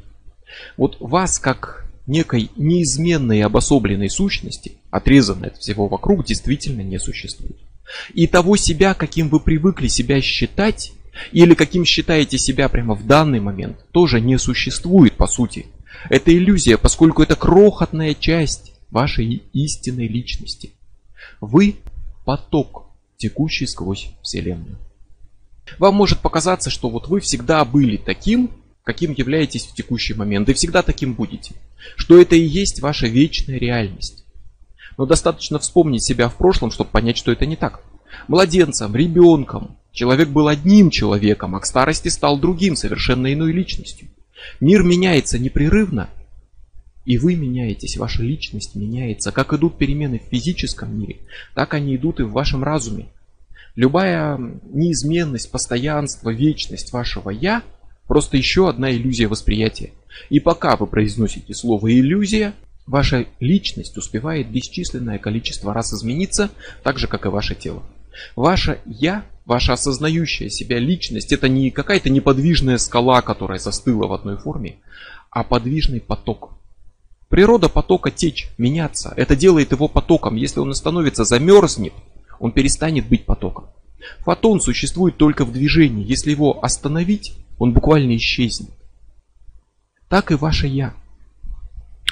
[0.75, 7.57] Вот вас как некой неизменной обособленной сущности, отрезанной от всего вокруг, действительно не существует.
[8.13, 10.93] И того себя, каким вы привыкли себя считать,
[11.31, 15.67] или каким считаете себя прямо в данный момент, тоже не существует по сути.
[16.09, 20.71] Это иллюзия, поскольку это крохотная часть вашей истинной личности.
[21.41, 21.75] Вы
[22.25, 22.85] поток,
[23.17, 24.77] текущий сквозь Вселенную.
[25.79, 28.51] Вам может показаться, что вот вы всегда были таким,
[28.83, 31.55] каким являетесь в текущий момент, и всегда таким будете.
[31.95, 34.23] Что это и есть ваша вечная реальность.
[34.97, 37.81] Но достаточно вспомнить себя в прошлом, чтобы понять, что это не так.
[38.27, 44.07] Младенцем, ребенком, человек был одним человеком, а к старости стал другим, совершенно иной личностью.
[44.59, 46.09] Мир меняется непрерывно,
[47.07, 49.31] и вы меняетесь, ваша личность меняется.
[49.31, 51.19] Как идут перемены в физическом мире,
[51.55, 53.07] так они идут и в вашем разуме.
[53.75, 57.63] Любая неизменность, постоянство, вечность вашего «я»
[58.07, 59.93] просто еще одна иллюзия восприятия.
[60.29, 62.53] И пока вы произносите слово «иллюзия»,
[62.85, 66.49] ваша личность успевает бесчисленное количество раз измениться,
[66.83, 67.83] так же, как и ваше тело.
[68.35, 74.35] Ваше «я», ваша осознающая себя личность, это не какая-то неподвижная скала, которая застыла в одной
[74.35, 74.79] форме,
[75.31, 76.56] а подвижный поток.
[77.29, 79.13] Природа потока течь, меняться.
[79.17, 80.35] Это делает его потоком.
[80.35, 81.93] Если он остановится, замерзнет,
[82.39, 83.65] он перестанет быть потоком.
[84.19, 86.05] Фотон существует только в движении.
[86.05, 88.69] Если его остановить, он буквально исчезнет.
[90.07, 90.93] Так и ваше «я».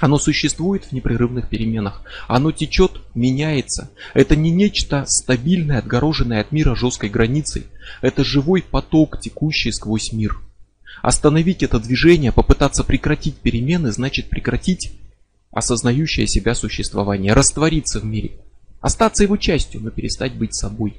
[0.02, 2.02] Оно существует в непрерывных переменах.
[2.28, 3.92] Оно течет, меняется.
[4.14, 7.68] Это не нечто стабильное, отгороженное от мира жесткой границей.
[8.02, 10.42] Это живой поток, текущий сквозь мир.
[11.02, 14.92] Остановить это движение, попытаться прекратить перемены, значит прекратить
[15.56, 18.32] осознающее себя существование, раствориться в мире,
[18.82, 20.98] остаться его частью, но перестать быть собой.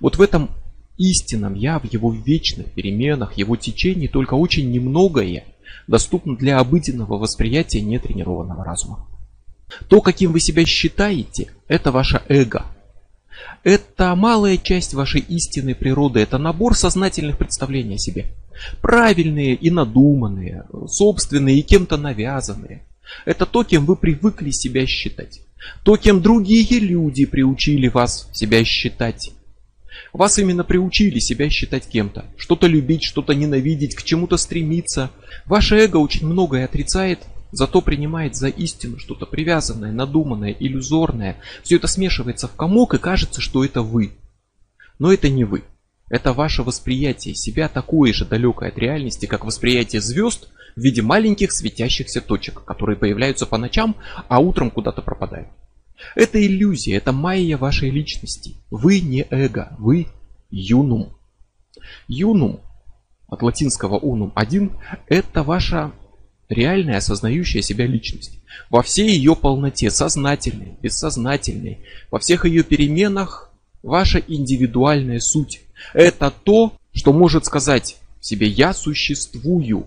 [0.00, 0.50] Вот в этом
[0.98, 5.44] истинном я, в его вечных переменах, его течении только очень немногое
[5.86, 9.06] доступно для обыденного восприятия нетренированного разума.
[9.88, 12.66] То, каким вы себя считаете, это ваше эго.
[13.62, 18.26] Это малая часть вашей истинной природы, это набор сознательных представлений о себе.
[18.82, 22.82] Правильные и надуманные, собственные и кем-то навязанные.
[23.24, 25.40] Это то, кем вы привыкли себя считать.
[25.84, 29.32] То, кем другие люди приучили вас себя считать.
[30.12, 32.24] Вас именно приучили себя считать кем-то.
[32.36, 35.10] Что-то любить, что-то ненавидеть, к чему-то стремиться.
[35.46, 37.20] Ваше эго очень многое отрицает,
[37.52, 41.36] зато принимает за истину что-то привязанное, надуманное, иллюзорное.
[41.62, 44.12] Все это смешивается в комок и кажется, что это вы.
[44.98, 45.62] Но это не вы.
[46.08, 51.52] Это ваше восприятие себя такое же далекое от реальности, как восприятие звезд в виде маленьких
[51.52, 53.96] светящихся точек, которые появляются по ночам,
[54.28, 55.48] а утром куда-то пропадают.
[56.14, 58.56] Это иллюзия, это майя вашей личности.
[58.70, 60.06] Вы не эго, вы
[60.50, 61.12] юнум.
[62.08, 62.60] Юнум,
[63.28, 64.72] от латинского унум один,
[65.08, 65.92] это ваша
[66.48, 68.40] реальная осознающая себя личность.
[68.68, 71.78] Во всей ее полноте, сознательной, бессознательной,
[72.10, 73.52] во всех ее переменах,
[73.82, 75.62] ваша индивидуальная суть.
[75.94, 79.86] Это то, что может сказать себе «я существую»,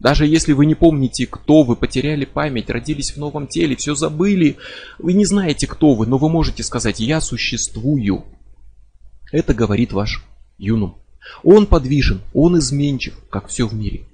[0.00, 4.56] даже если вы не помните, кто вы, потеряли память, родились в новом теле, все забыли,
[4.98, 8.24] вы не знаете, кто вы, но вы можете сказать «я существую».
[9.32, 10.24] Это говорит ваш
[10.58, 10.98] юнум.
[11.42, 14.04] Он подвижен, он изменчив, как все в мире.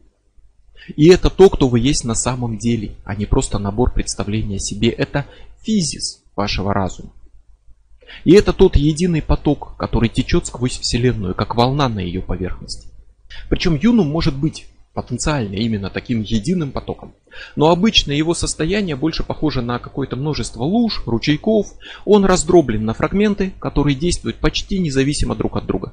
[0.97, 4.61] И это то, кто вы есть на самом деле, а не просто набор представлений о
[4.61, 4.89] себе.
[4.89, 5.27] Это
[5.63, 7.13] физис вашего разума.
[8.25, 12.89] И это тот единый поток, который течет сквозь Вселенную, как волна на ее поверхности.
[13.49, 14.67] Причем юнум может быть
[15.03, 17.15] потенциально именно таким единым потоком.
[17.57, 21.69] Но обычно его состояние больше похоже на какое-то множество луж, ручейков.
[22.05, 25.93] Он раздроблен на фрагменты, которые действуют почти независимо друг от друга.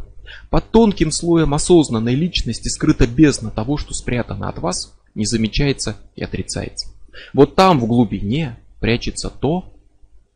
[0.49, 6.23] Под тонким слоем осознанной личности скрыта бездна того, что спрятано от вас, не замечается и
[6.23, 6.89] отрицается.
[7.33, 9.73] Вот там в глубине прячется то,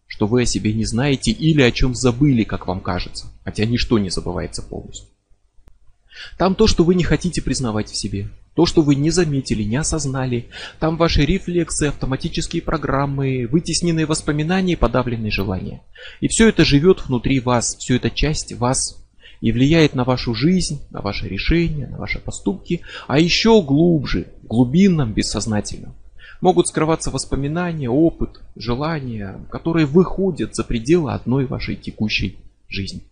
[0.08, 3.98] что вы о себе не знаете или о чем забыли, как вам кажется, хотя ничто
[4.00, 5.08] не забывается полностью.
[6.38, 9.78] Там то, что вы не хотите признавать в себе, то, что вы не заметили, не
[9.78, 10.48] осознали.
[10.80, 15.82] Там ваши рефлексы, автоматические программы, вытесненные воспоминания и подавленные желания.
[16.20, 18.98] И все это живет внутри вас, все это часть вас.
[19.40, 22.82] И влияет на вашу жизнь, на ваши решения, на ваши поступки.
[23.08, 25.96] А еще глубже, глубинном, бессознательном.
[26.42, 32.38] Могут скрываться воспоминания, опыт, желания, которые выходят за пределы одной вашей текущей
[32.68, 33.04] жизни.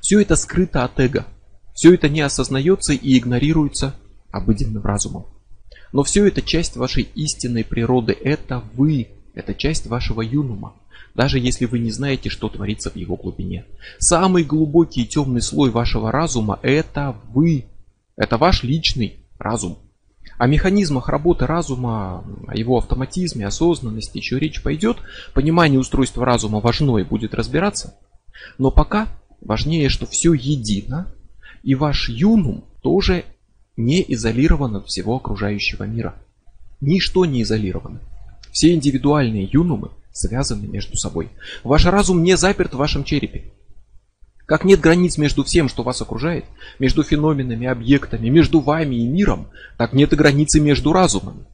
[0.00, 1.26] Все это скрыто от эго,
[1.74, 3.94] все это не осознается и игнорируется
[4.30, 5.26] обыденным разумом.
[5.92, 8.12] Но все это часть вашей истинной природы.
[8.12, 10.74] Это вы,– это часть вашего юнума,
[11.14, 13.66] даже если вы не знаете, что творится в его глубине.
[13.98, 17.66] Самый глубокий и темный слой вашего разума– это вы.
[18.16, 19.78] Это ваш личный разум.
[20.38, 24.96] О механизмах работы разума, о его автоматизме, осознанности еще речь пойдет.
[25.34, 27.94] Понимание устройства разума важно и будет разбираться.
[28.58, 29.08] Но пока
[29.40, 31.12] важнее, что все едино,
[31.62, 33.24] и ваш юнум тоже
[33.76, 36.14] не изолирован от всего окружающего мира.
[36.80, 38.00] Ничто не изолировано.
[38.50, 41.30] Все индивидуальные юнумы связаны между собой.
[41.64, 43.52] Ваш разум не заперт в вашем черепе.
[44.44, 46.44] Как нет границ между всем, что вас окружает,
[46.78, 49.48] между феноменами, объектами, между вами и миром,
[49.78, 51.46] так нет и границы между разумами.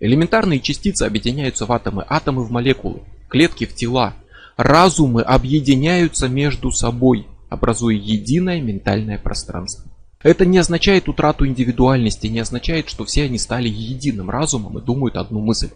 [0.00, 4.14] Элементарные частицы объединяются в атомы, атомы в молекулы, клетки в тела.
[4.56, 9.90] Разумы объединяются между собой, образуя единое ментальное пространство.
[10.22, 15.16] Это не означает утрату индивидуальности, не означает, что все они стали единым разумом и думают
[15.16, 15.68] одну мысль.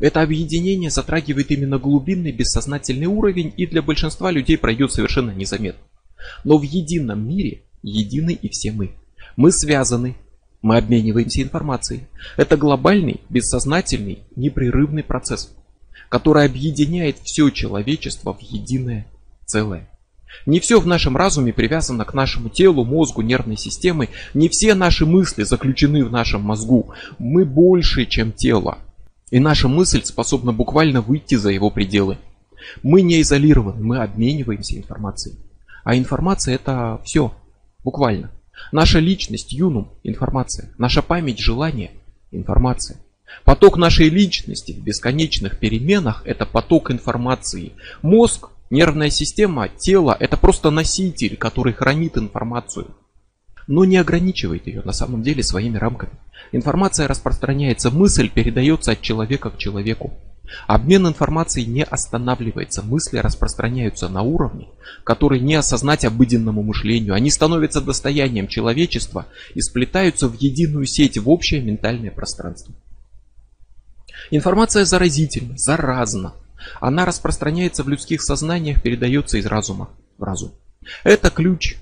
[0.00, 5.82] Это объединение затрагивает именно глубинный бессознательный уровень и для большинства людей пройдет совершенно незаметно.
[6.42, 8.92] Но в едином мире едины и все мы.
[9.36, 10.16] Мы связаны,
[10.62, 12.04] мы обмениваемся информацией.
[12.36, 15.54] Это глобальный, бессознательный, непрерывный процесс,
[16.08, 19.06] который объединяет все человечество в единое
[19.46, 19.89] целое.
[20.46, 24.08] Не все в нашем разуме привязано к нашему телу, мозгу, нервной системе.
[24.34, 26.92] Не все наши мысли заключены в нашем мозгу.
[27.18, 28.78] Мы больше, чем тело.
[29.30, 32.18] И наша мысль способна буквально выйти за его пределы.
[32.82, 35.36] Мы не изолированы, мы обмениваемся информацией.
[35.84, 37.34] А информация это все,
[37.84, 38.30] буквально.
[38.72, 40.70] Наша личность, юнум, информация.
[40.78, 41.92] Наша память, желание,
[42.30, 42.98] информация.
[43.44, 47.72] Поток нашей личности в бесконечных переменах– это поток информации.
[48.02, 52.94] Мозг, нервная система, тело– это просто носитель, который хранит информацию
[53.70, 56.12] но не ограничивает ее на самом деле своими рамками.
[56.50, 60.12] Информация распространяется, мысль передается от человека к человеку.
[60.66, 64.66] Обмен информацией не останавливается, мысли распространяются на уровне,
[65.04, 67.14] который не осознать обыденному мышлению.
[67.14, 72.74] Они становятся достоянием человечества и сплетаются в единую сеть, в общее ментальное пространство.
[74.32, 76.34] Информация заразительна, заразна.
[76.80, 80.52] Она распространяется в людских сознаниях, передается из разума в разум.
[81.04, 81.76] Это ключ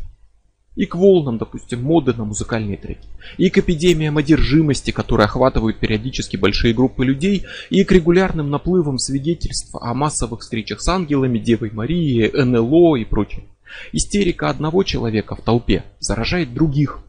[0.79, 6.37] и к волнам, допустим, моды на музыкальные треки, и к эпидемиям одержимости, которые охватывают периодически
[6.37, 12.31] большие группы людей, и к регулярным наплывам свидетельств о массовых встречах с ангелами, Девой Марией,
[12.31, 13.43] НЛО и прочее.
[13.91, 17.01] Истерика одного человека в толпе заражает других,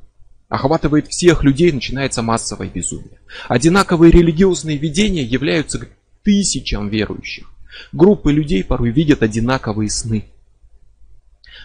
[0.47, 3.19] охватывает всех людей, начинается массовое безумие.
[3.47, 5.87] Одинаковые религиозные видения являются
[6.23, 7.51] тысячам верующих.
[7.91, 10.25] Группы людей порой видят одинаковые сны.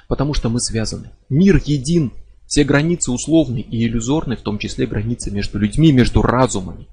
[0.09, 1.11] Потому что мы связаны.
[1.29, 2.13] Мир един.
[2.47, 6.87] Все границы условны и иллюзорны, в том числе границы между людьми, между разумами.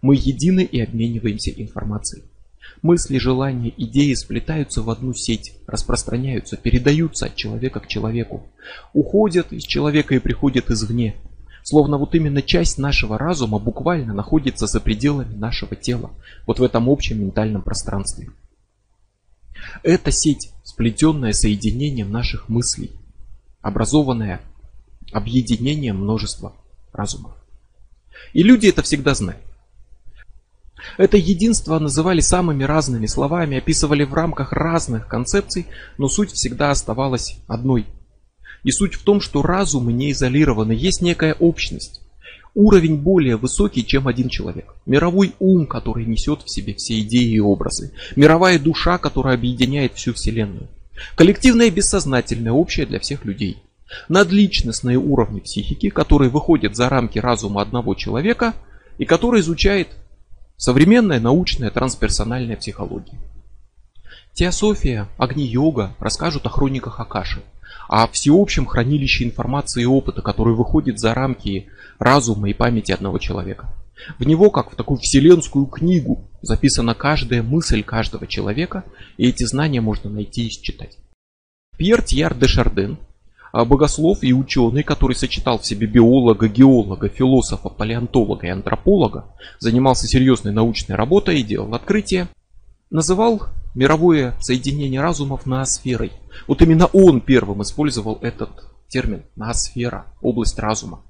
[0.00, 2.24] Мы едины и обмениваемся информацией.
[2.82, 8.46] Мысли, желания, идеи сплетаются в одну сеть, распространяются, передаются от человека к человеку,
[8.92, 11.16] уходят из человека и приходят извне.
[11.66, 16.12] Словно вот именно часть нашего разума буквально находится за пределами нашего тела,
[16.46, 18.30] вот в этом общем ментальном пространстве.
[19.82, 22.92] Эта сеть, сплетенная соединением наших мыслей,
[23.62, 24.42] образованная
[25.10, 26.52] объединением множества
[26.92, 27.32] разумов.
[28.32, 29.42] И люди это всегда знают.
[30.98, 35.66] Это единство называли самыми разными словами, описывали в рамках разных концепций,
[35.98, 37.86] но суть всегда оставалась одной.
[38.66, 42.00] И суть в том, что разумы не изолированы, есть некая общность
[42.52, 44.74] уровень более высокий, чем один человек.
[44.86, 47.92] Мировой ум, который несет в себе все идеи и образы.
[48.16, 50.66] Мировая душа, которая объединяет всю Вселенную.
[51.14, 53.58] Коллективное бессознательное, общее для всех людей.
[54.08, 58.54] Надличностные уровни психики, которые выходят за рамки разума одного человека
[58.98, 59.88] и который изучает
[60.56, 63.20] современная научная трансперсональная психология.
[64.32, 67.42] Теософия, Агни-йога расскажут о хрониках Акаши,
[67.88, 71.68] о всеобщем хранилище информации и опыта, который выходит за рамки
[71.98, 73.68] разума и памяти одного человека.
[74.18, 78.84] В него, как в такую вселенскую книгу, записана каждая мысль каждого человека,
[79.16, 80.98] и эти знания можно найти и считать.
[81.76, 82.98] Пьер Тьяр де Шарден,
[83.52, 90.06] а, богослов и ученый, который сочетал в себе биолога, геолога, философа, палеонтолога и антрополога, занимался
[90.06, 92.28] серьезной научной работой и делал открытия,
[92.90, 93.42] называл
[93.76, 96.12] мировое соединение разумов ноосферой.
[96.48, 98.50] Вот именно он первым использовал этот
[98.88, 101.02] термин ноосфера, область разума.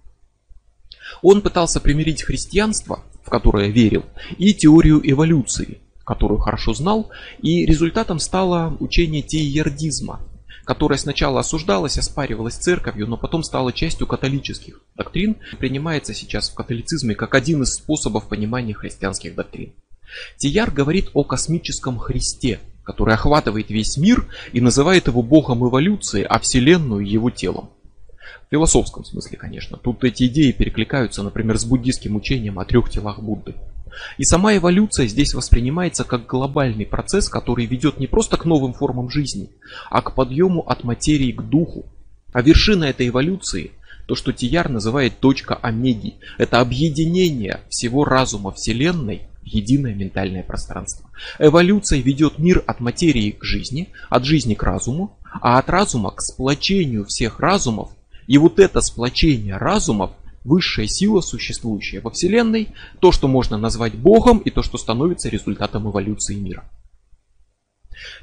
[1.23, 4.05] Он пытался примирить христианство, в которое верил,
[4.37, 7.11] и теорию эволюции, которую хорошо знал,
[7.41, 10.21] и результатом стало учение теиердизма,
[10.65, 17.15] которое сначала осуждалось, оспаривалось церковью, но потом стало частью католических доктрин, принимается сейчас в католицизме
[17.15, 19.73] как один из способов понимания христианских доктрин.
[20.37, 26.39] Тияр говорит о космическом Христе, который охватывает весь мир и называет его богом эволюции, а
[26.39, 27.71] Вселенную его телом.
[28.47, 29.77] В философском смысле, конечно.
[29.77, 33.55] Тут эти идеи перекликаются, например, с буддийским учением о трех телах Будды.
[34.19, 39.11] И сама эволюция здесь воспринимается как глобальный процесс, который ведет не просто к новым формам
[39.11, 39.51] жизни,
[39.91, 41.87] а к подъему от материи к духу.
[42.33, 43.73] А вершина этой эволюции
[44.07, 46.15] то, что Тияр называет точка омеги.
[46.39, 51.09] Это объединение всего разума Вселенной единое ментальное пространство.
[51.39, 56.21] Эволюция ведет мир от материи к жизни, от жизни к разуму, а от разума к
[56.21, 57.91] сплочению всех разумов.
[58.27, 60.11] И вот это сплочение разумов
[60.45, 62.69] высшая сила, существующая во Вселенной,
[63.01, 66.65] то, что можно назвать Богом и то, что становится результатом эволюции мира.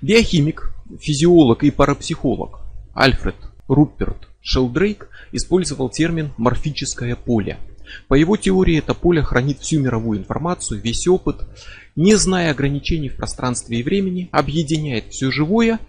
[0.01, 2.59] Биохимик, физиолог и парапсихолог
[2.93, 3.35] Альфред
[3.67, 7.57] Руперт Шелдрейк использовал термин «морфическое поле».
[8.07, 11.47] По его теории это поле хранит всю мировую информацию, весь опыт,
[11.95, 15.79] не зная ограничений в пространстве и времени, объединяет все живое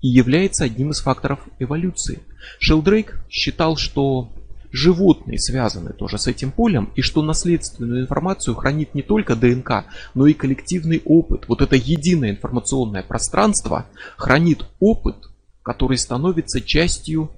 [0.00, 2.20] и является одним из факторов эволюции.
[2.60, 4.32] Шелдрейк считал, что
[4.70, 10.26] животные связаны тоже с этим полем, и что наследственную информацию хранит не только ДНК, но
[10.26, 11.48] и коллективный опыт.
[11.48, 13.86] Вот это единое информационное пространство
[14.16, 15.16] хранит опыт,
[15.62, 17.30] который становится частью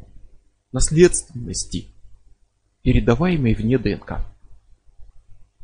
[0.72, 1.89] наследственности,
[2.82, 4.24] передаваемой вне ДНК.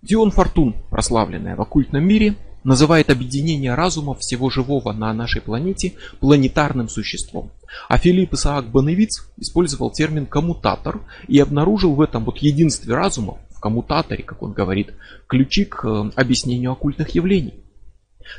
[0.02, 6.88] Дион Фортун, прославленная в оккультном мире, называет объединение разума всего живого на нашей планете планетарным
[6.88, 7.52] существом.
[7.88, 13.60] А Филипп Исаак Боневиц использовал термин коммутатор и обнаружил в этом вот единстве разума, в
[13.60, 14.92] коммутаторе, как он говорит,
[15.28, 17.54] ключи к э, объяснению оккультных явлений.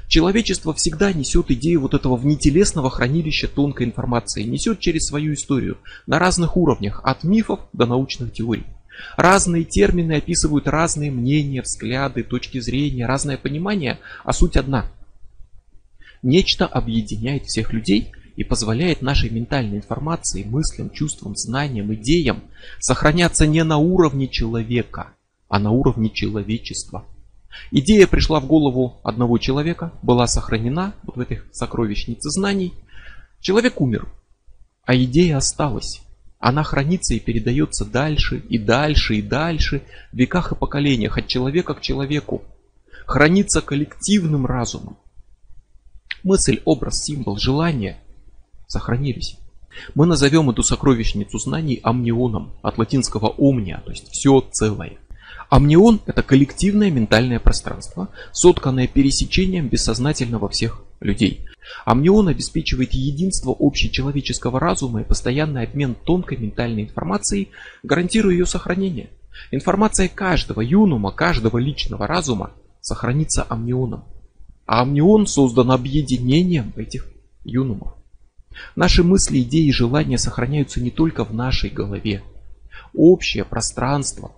[0.07, 6.19] Человечество всегда несет идею вот этого внетелесного хранилища тонкой информации, несет через свою историю на
[6.19, 8.65] разных уровнях, от мифов до научных теорий.
[9.15, 14.89] Разные термины описывают разные мнения, взгляды, точки зрения, разное понимание, а суть одна.
[16.23, 22.43] Нечто объединяет всех людей и позволяет нашей ментальной информации, мыслям, чувствам, знаниям, идеям
[22.79, 25.13] сохраняться не на уровне человека,
[25.47, 27.05] а на уровне человечества.
[27.71, 32.73] Идея пришла в голову одного человека, была сохранена вот в этой сокровищнице знаний.
[33.41, 34.07] Человек умер,
[34.85, 36.01] а идея осталась.
[36.39, 41.73] Она хранится и передается дальше, и дальше, и дальше, в веках и поколениях, от человека
[41.73, 42.43] к человеку.
[43.05, 44.97] Хранится коллективным разумом.
[46.23, 47.97] Мысль, образ, символ, желание
[48.67, 49.37] сохранились.
[49.95, 54.97] Мы назовем эту сокровищницу знаний амнионом, от латинского omnia, то есть все целое.
[55.49, 61.45] Амнион– это коллективное ментальное пространство, сотканное пересечением бессознательного всех людей.
[61.85, 67.49] Амнион обеспечивает единство общечеловеческого разума и постоянный обмен тонкой ментальной информацией,
[67.83, 69.09] гарантируя ее сохранение.
[69.51, 74.03] Информация каждого юнума, каждого личного разума сохранится амнионом.
[74.65, 77.07] А амнион создан объединением этих
[77.45, 77.93] юнумов.
[78.75, 82.23] Наши мысли, идеи и желания сохраняются не только в нашей голове.
[82.93, 84.31] Общее пространство,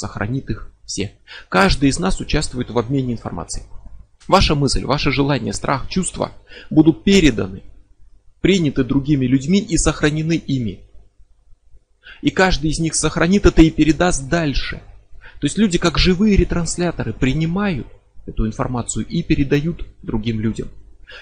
[0.00, 1.12] сохранит их все.
[1.48, 3.66] Каждый из нас участвует в обмене информацией.
[4.26, 6.32] Ваша мысль, ваше желание, страх, чувства
[6.70, 7.62] будут переданы,
[8.40, 10.80] приняты другими людьми и сохранены ими.
[12.22, 14.82] И каждый из них сохранит это и передаст дальше.
[15.40, 17.86] То есть люди как живые ретрансляторы принимают
[18.26, 20.68] эту информацию и передают другим людям.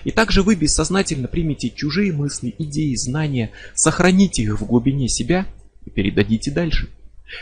[0.05, 5.47] И также вы бессознательно примете чужие мысли, идеи, знания, сохраните их в глубине себя
[5.85, 6.89] и передадите дальше.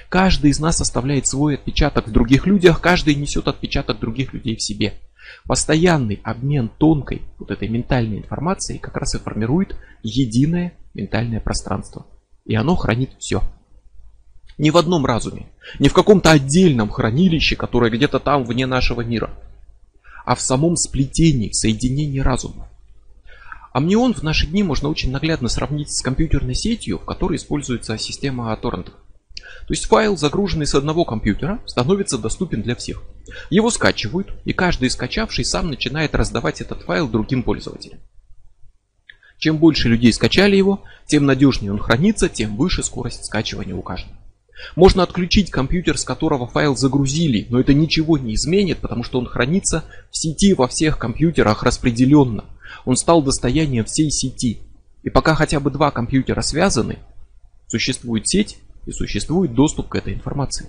[0.09, 4.63] Каждый из нас оставляет свой отпечаток в других людях, каждый несет отпечаток других людей в
[4.63, 4.95] себе.
[5.45, 12.07] Постоянный обмен тонкой вот этой ментальной информацией как раз и формирует единое ментальное пространство.
[12.45, 13.43] И оно хранит все.
[14.59, 15.47] Не в одном разуме,
[15.79, 19.31] не в каком-то отдельном хранилище, которое где-то там вне нашего мира,
[20.25, 22.69] а в самом сплетении, соединении разума.
[23.75, 28.57] Амнион в наши дни можно очень наглядно сравнить с компьютерной сетью, в которой используется система
[28.57, 28.95] торрентов.
[29.67, 33.03] То есть файл, загруженный с одного компьютера, становится доступен для всех.
[33.51, 37.99] Его скачивают, и каждый скачавший сам начинает раздавать этот файл другим пользователям.
[39.39, 44.17] Чем больше людей скачали его, тем надежнее он хранится, тем выше скорость скачивания у каждого.
[44.75, 49.27] Можно отключить компьютер, с которого файл загрузили, но это ничего не изменит, потому что он
[49.27, 52.45] хранится в сети во всех компьютерах распределенно.
[52.85, 54.61] Он стал достоянием всей сети.
[55.03, 56.99] И пока хотя бы два компьютера связаны,
[57.69, 60.69] существует сеть, и существует доступ к этой информации.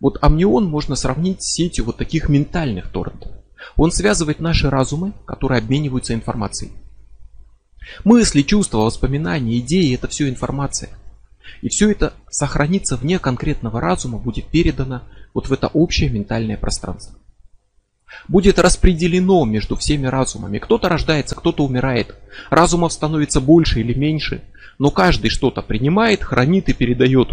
[0.00, 3.32] Вот амнион можно сравнить с сетью вот таких ментальных торрентов.
[3.76, 6.72] Он связывает наши разумы, которые обмениваются информацией.
[8.04, 10.90] Мысли, чувства, воспоминания, идеи– это все информация.
[11.62, 17.16] И все это сохранится вне конкретного разума, будет передано вот в это общее ментальное пространство.
[18.28, 20.58] будет распределено между всеми разумами.
[20.58, 22.14] Кто-то рождается, кто-то умирает.
[22.50, 24.42] Разумов становится больше или меньше,
[24.78, 27.28] но каждый что-то принимает, хранит и передает.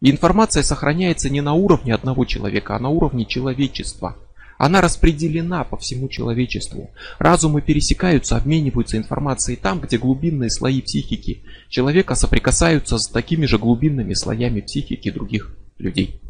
[0.00, 4.16] И информация сохраняется не на уровне одного человека, а на уровне человечества.
[4.58, 6.90] Она распределена по всему человечеству.
[7.18, 14.14] Разумы пересекаются, обмениваются информацией там, где глубинные слои психики человека соприкасаются с такими же глубинными
[14.14, 16.20] слоями психики других людей.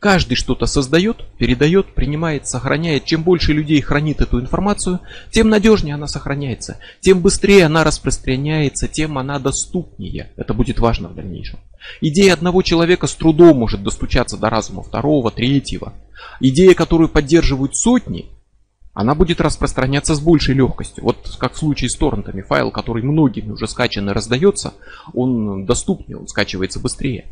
[0.00, 3.04] Каждый что-то создает, передает, принимает, сохраняет.
[3.04, 5.00] Чем больше людей хранит эту информацию,
[5.30, 10.30] тем надежнее она сохраняется, тем быстрее она распространяется, тем она доступнее.
[10.36, 11.58] Это будет важно в дальнейшем.
[12.00, 15.92] Идея одного человека с трудом может достучаться до разума второго, третьего.
[16.40, 18.30] Идея, которую поддерживают сотни,
[18.98, 21.04] она будет распространяться с большей легкостью.
[21.04, 24.74] Вот как в случае с торрентами, файл, который многими уже скачан и раздается,
[25.14, 27.26] он доступнее, он скачивается быстрее.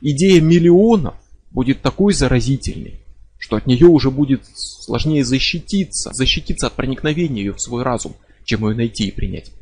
[0.00, 1.14] Идея миллионов
[1.54, 3.00] будет такой заразительной,
[3.38, 8.68] что от нее уже будет сложнее защититься, защититься от проникновения ее в свой разум, чем
[8.68, 9.52] ее найти и принять.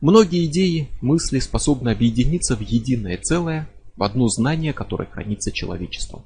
[0.00, 6.24] Многие идеи, мысли способны объединиться в единое целое, в одно знание, которое хранится человечеством.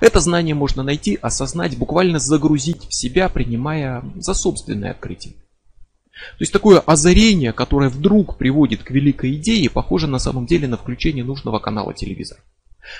[0.00, 5.34] Это знание можно найти, осознать, буквально загрузить в себя, принимая за собственное открытие.
[5.34, 10.76] То есть такое озарение, которое вдруг приводит к великой идее, похоже на самом деле на
[10.76, 12.40] включение нужного канала телевизора.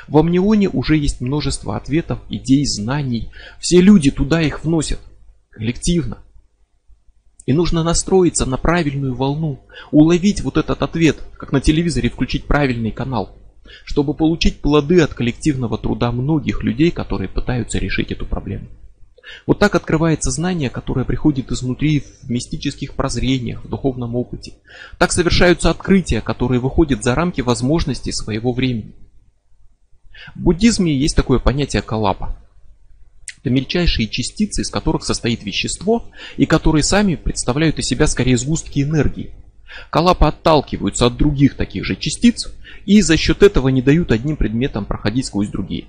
[0.08, 3.30] В Амнионе уже есть множество ответов, идей, знаний.
[3.58, 5.00] Все люди туда их вносят.
[5.50, 6.18] Коллективно.
[7.44, 9.60] И нужно настроиться на правильную волну,
[9.90, 13.36] уловить вот этот ответ, как на телевизоре включить правильный канал,
[13.84, 18.68] чтобы получить плоды от коллективного труда многих людей, которые пытаются решить эту проблему.
[19.46, 24.54] Вот так открывается знание, которое приходит изнутри в мистических прозрениях, в духовном опыте.
[24.98, 28.94] Так совершаются открытия, которые выходят за рамки возможностей своего времени.
[30.34, 32.36] В буддизме есть такое понятие калапа.
[33.40, 36.04] Это мельчайшие частицы, из которых состоит вещество,
[36.36, 39.34] и которые сами представляют из себя скорее сгустки энергии.
[39.90, 42.52] Калапы отталкиваются от других таких же частиц
[42.86, 45.86] и за счет этого не дают одним предметам проходить сквозь другие.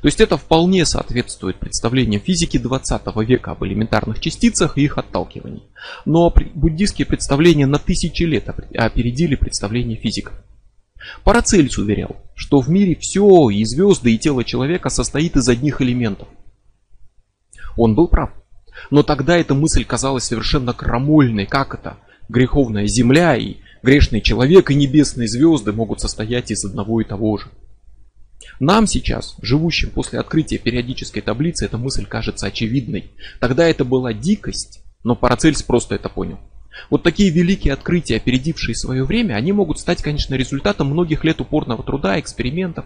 [0.00, 5.64] То есть это вполне соответствует представлениям физики 20 века об элементарных частицах и их отталкивании.
[6.06, 10.34] Но буддийские представления на тысячи лет опередили представления физиков.
[11.22, 16.28] Парацельс уверял, что в мире все, и звезды, и тело человека состоит из одних элементов.
[17.76, 18.30] Он был прав.
[18.90, 21.46] Но тогда эта мысль казалась совершенно крамольной.
[21.46, 21.98] Как это?
[22.28, 27.46] Греховная земля и грешный человек и небесные звезды могут состоять из одного и того же.
[28.60, 33.10] Нам сейчас, живущим после открытия периодической таблицы, эта мысль кажется очевидной.
[33.40, 36.38] Тогда это была дикость, но Парацельс просто это понял.
[36.90, 41.82] Вот такие великие открытия, опередившие свое время, они могут стать, конечно, результатом многих лет упорного
[41.82, 42.84] труда, экспериментов.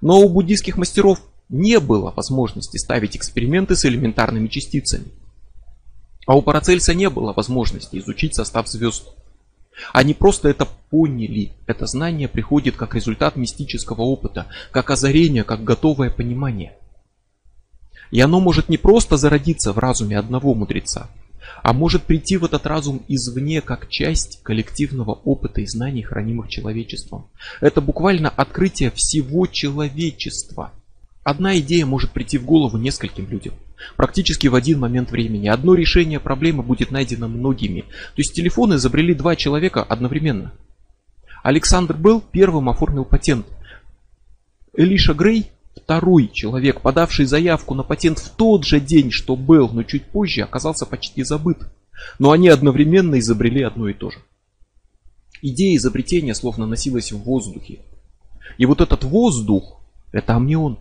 [0.00, 5.06] Но у буддийских мастеров не было возможности ставить эксперименты с элементарными частицами.
[6.26, 9.08] А у Парацельса не было возможности изучить состав звезд.
[9.92, 11.52] Они просто это поняли.
[11.66, 16.74] Это знание приходит как результат мистического опыта, как озарение, как готовое понимание.
[18.10, 21.08] И оно может не просто зародиться в разуме одного мудреца,
[21.62, 27.26] а может прийти в этот разум извне как часть коллективного опыта и знаний, хранимых человечеством.
[27.60, 30.72] Это буквально открытие всего человечества.
[31.22, 33.54] Одна идея может прийти в голову нескольким людям.
[33.96, 35.48] Практически в один момент времени.
[35.48, 37.82] Одно решение проблемы будет найдено многими.
[37.82, 40.52] То есть телефон изобрели два человека одновременно.
[41.42, 43.46] Александр Белл первым оформил патент.
[44.74, 49.82] Элиша Грей Второй человек, подавший заявку на патент в тот же день, что был, но
[49.82, 51.58] чуть позже, оказался почти забыт.
[52.18, 54.18] Но они одновременно изобрели одно и то же.
[55.42, 57.80] Идея изобретения словно носилась в воздухе.
[58.58, 59.80] И вот этот воздух,
[60.12, 60.78] это амнион.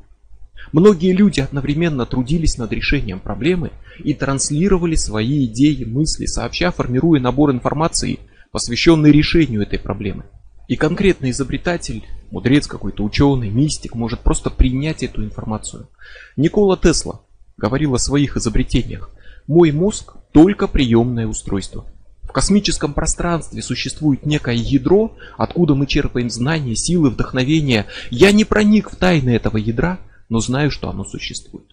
[0.71, 3.71] Многие люди одновременно трудились над решением проблемы
[4.03, 8.19] и транслировали свои идеи, мысли, сообща формируя набор информации,
[8.51, 10.25] посвященный решению этой проблемы.
[10.69, 15.89] И конкретный изобретатель, мудрец какой-то, ученый, мистик, может просто принять эту информацию.
[16.37, 17.21] Никола Тесла
[17.57, 19.09] говорил о своих изобретениях.
[19.47, 21.87] Мой мозг только приемное устройство.
[22.21, 27.87] В космическом пространстве существует некое ядро, откуда мы черпаем знания, силы, вдохновение.
[28.11, 29.97] Я не проник в тайны этого ядра,
[30.29, 31.65] но знаю, что оно существует.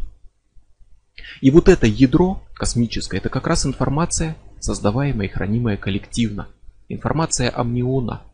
[1.42, 6.48] И вот это ядро космическое, это как раз информация, создаваемая и хранимая коллективно.
[6.88, 8.22] Информация амниона–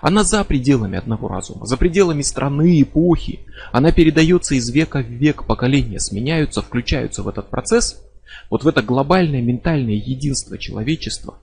[0.00, 3.40] она за пределами одного разума, за пределами страны, эпохи.
[3.72, 8.02] Она передается из века в век, поколения сменяются, включаются в этот процесс,
[8.50, 11.38] вот в это глобальное ментальное единство человечества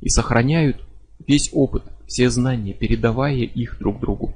[0.00, 0.82] и сохраняют
[1.26, 4.34] весь опыт, все знания, передавая их друг другу.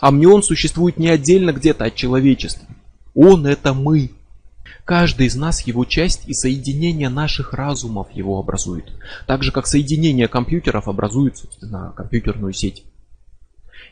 [0.00, 2.66] Амнион существует не отдельно где-то от человечества.
[3.14, 4.10] Он это мы.
[4.84, 8.92] Каждый из нас его часть и соединение наших разумов его образует.
[9.26, 12.84] Так же как соединение компьютеров образует, собственно, компьютерную сеть.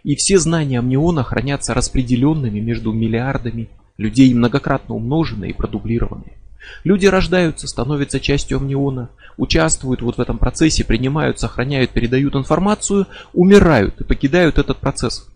[0.03, 3.69] И все знания амниона хранятся распределенными между миллиардами
[3.99, 6.37] людей, многократно умноженные и продублированные.
[6.85, 14.01] Люди рождаются, становятся частью амниона, участвуют вот в этом процессе, принимают, сохраняют, передают информацию, умирают
[14.01, 15.29] и покидают этот процесс.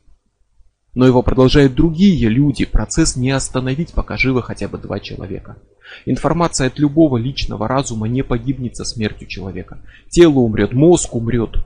[0.95, 5.59] Но его продолжают другие люди, процесс не остановить, пока живы хотя бы два человека.
[6.07, 9.81] Информация от любого личного разума не погибнет со смертью человека.
[10.09, 11.57] Тело умрет, мозг умрет.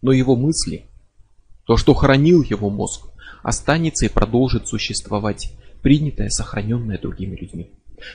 [0.00, 0.86] Но его мысли,
[1.66, 3.08] то, что хранил его мозг,
[3.42, 7.70] останется и продолжит существовать, принятое, сохраненное другими людьми.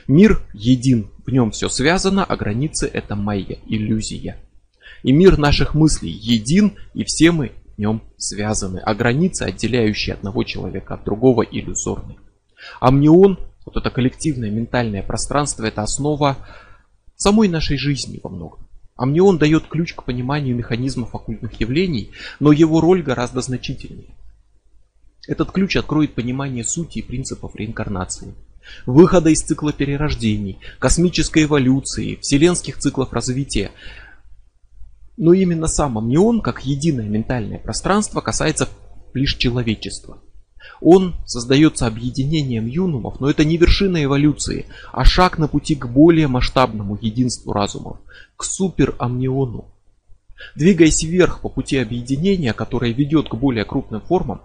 [0.08, 4.38] Мир един, в нем все связано, а границы это майя, иллюзия.
[5.02, 10.94] И мир наших мыслей един, и все мы нем связаны, а границы, отделяющие одного человека
[10.94, 12.16] от другого, иллюзорны.
[12.80, 16.36] Амнион, вот это коллективное ментальное пространство, это основа
[17.16, 18.66] самой нашей жизни во многом.
[18.96, 24.14] Амнион дает ключ к пониманию механизмов оккультных явлений, но его роль гораздо значительнее.
[25.26, 28.34] Этот ключ откроет понимание сути и принципов реинкарнации,
[28.86, 33.70] выхода из цикла перерождений, космической эволюции, вселенских циклов развития.
[35.16, 38.68] Но именно сам амнион, как единое ментальное пространство, касается
[39.12, 40.18] лишь человечества.
[40.80, 46.26] Он создается объединением юнумов, но это не вершина эволюции, а шаг на пути к более
[46.26, 47.98] масштабному единству разумов,
[48.36, 49.66] к суперамниону.
[50.56, 54.42] Двигаясь вверх по пути объединения, которое ведет к более крупным формам,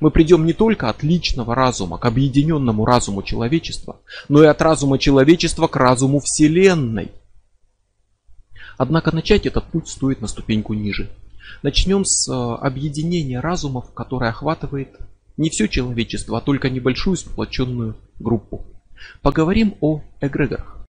[0.00, 4.98] мы придем не только от личного разума к объединенному разуму человечества, но и от разума
[4.98, 7.10] человечества к разуму Вселенной.
[8.78, 11.10] Однако начать этот путь стоит на ступеньку ниже.
[11.62, 14.96] Начнем с э, объединения разумов, которое охватывает
[15.36, 18.64] не все человечество, а только небольшую сплоченную группу.
[19.22, 20.81] Поговорим о эгрегорах.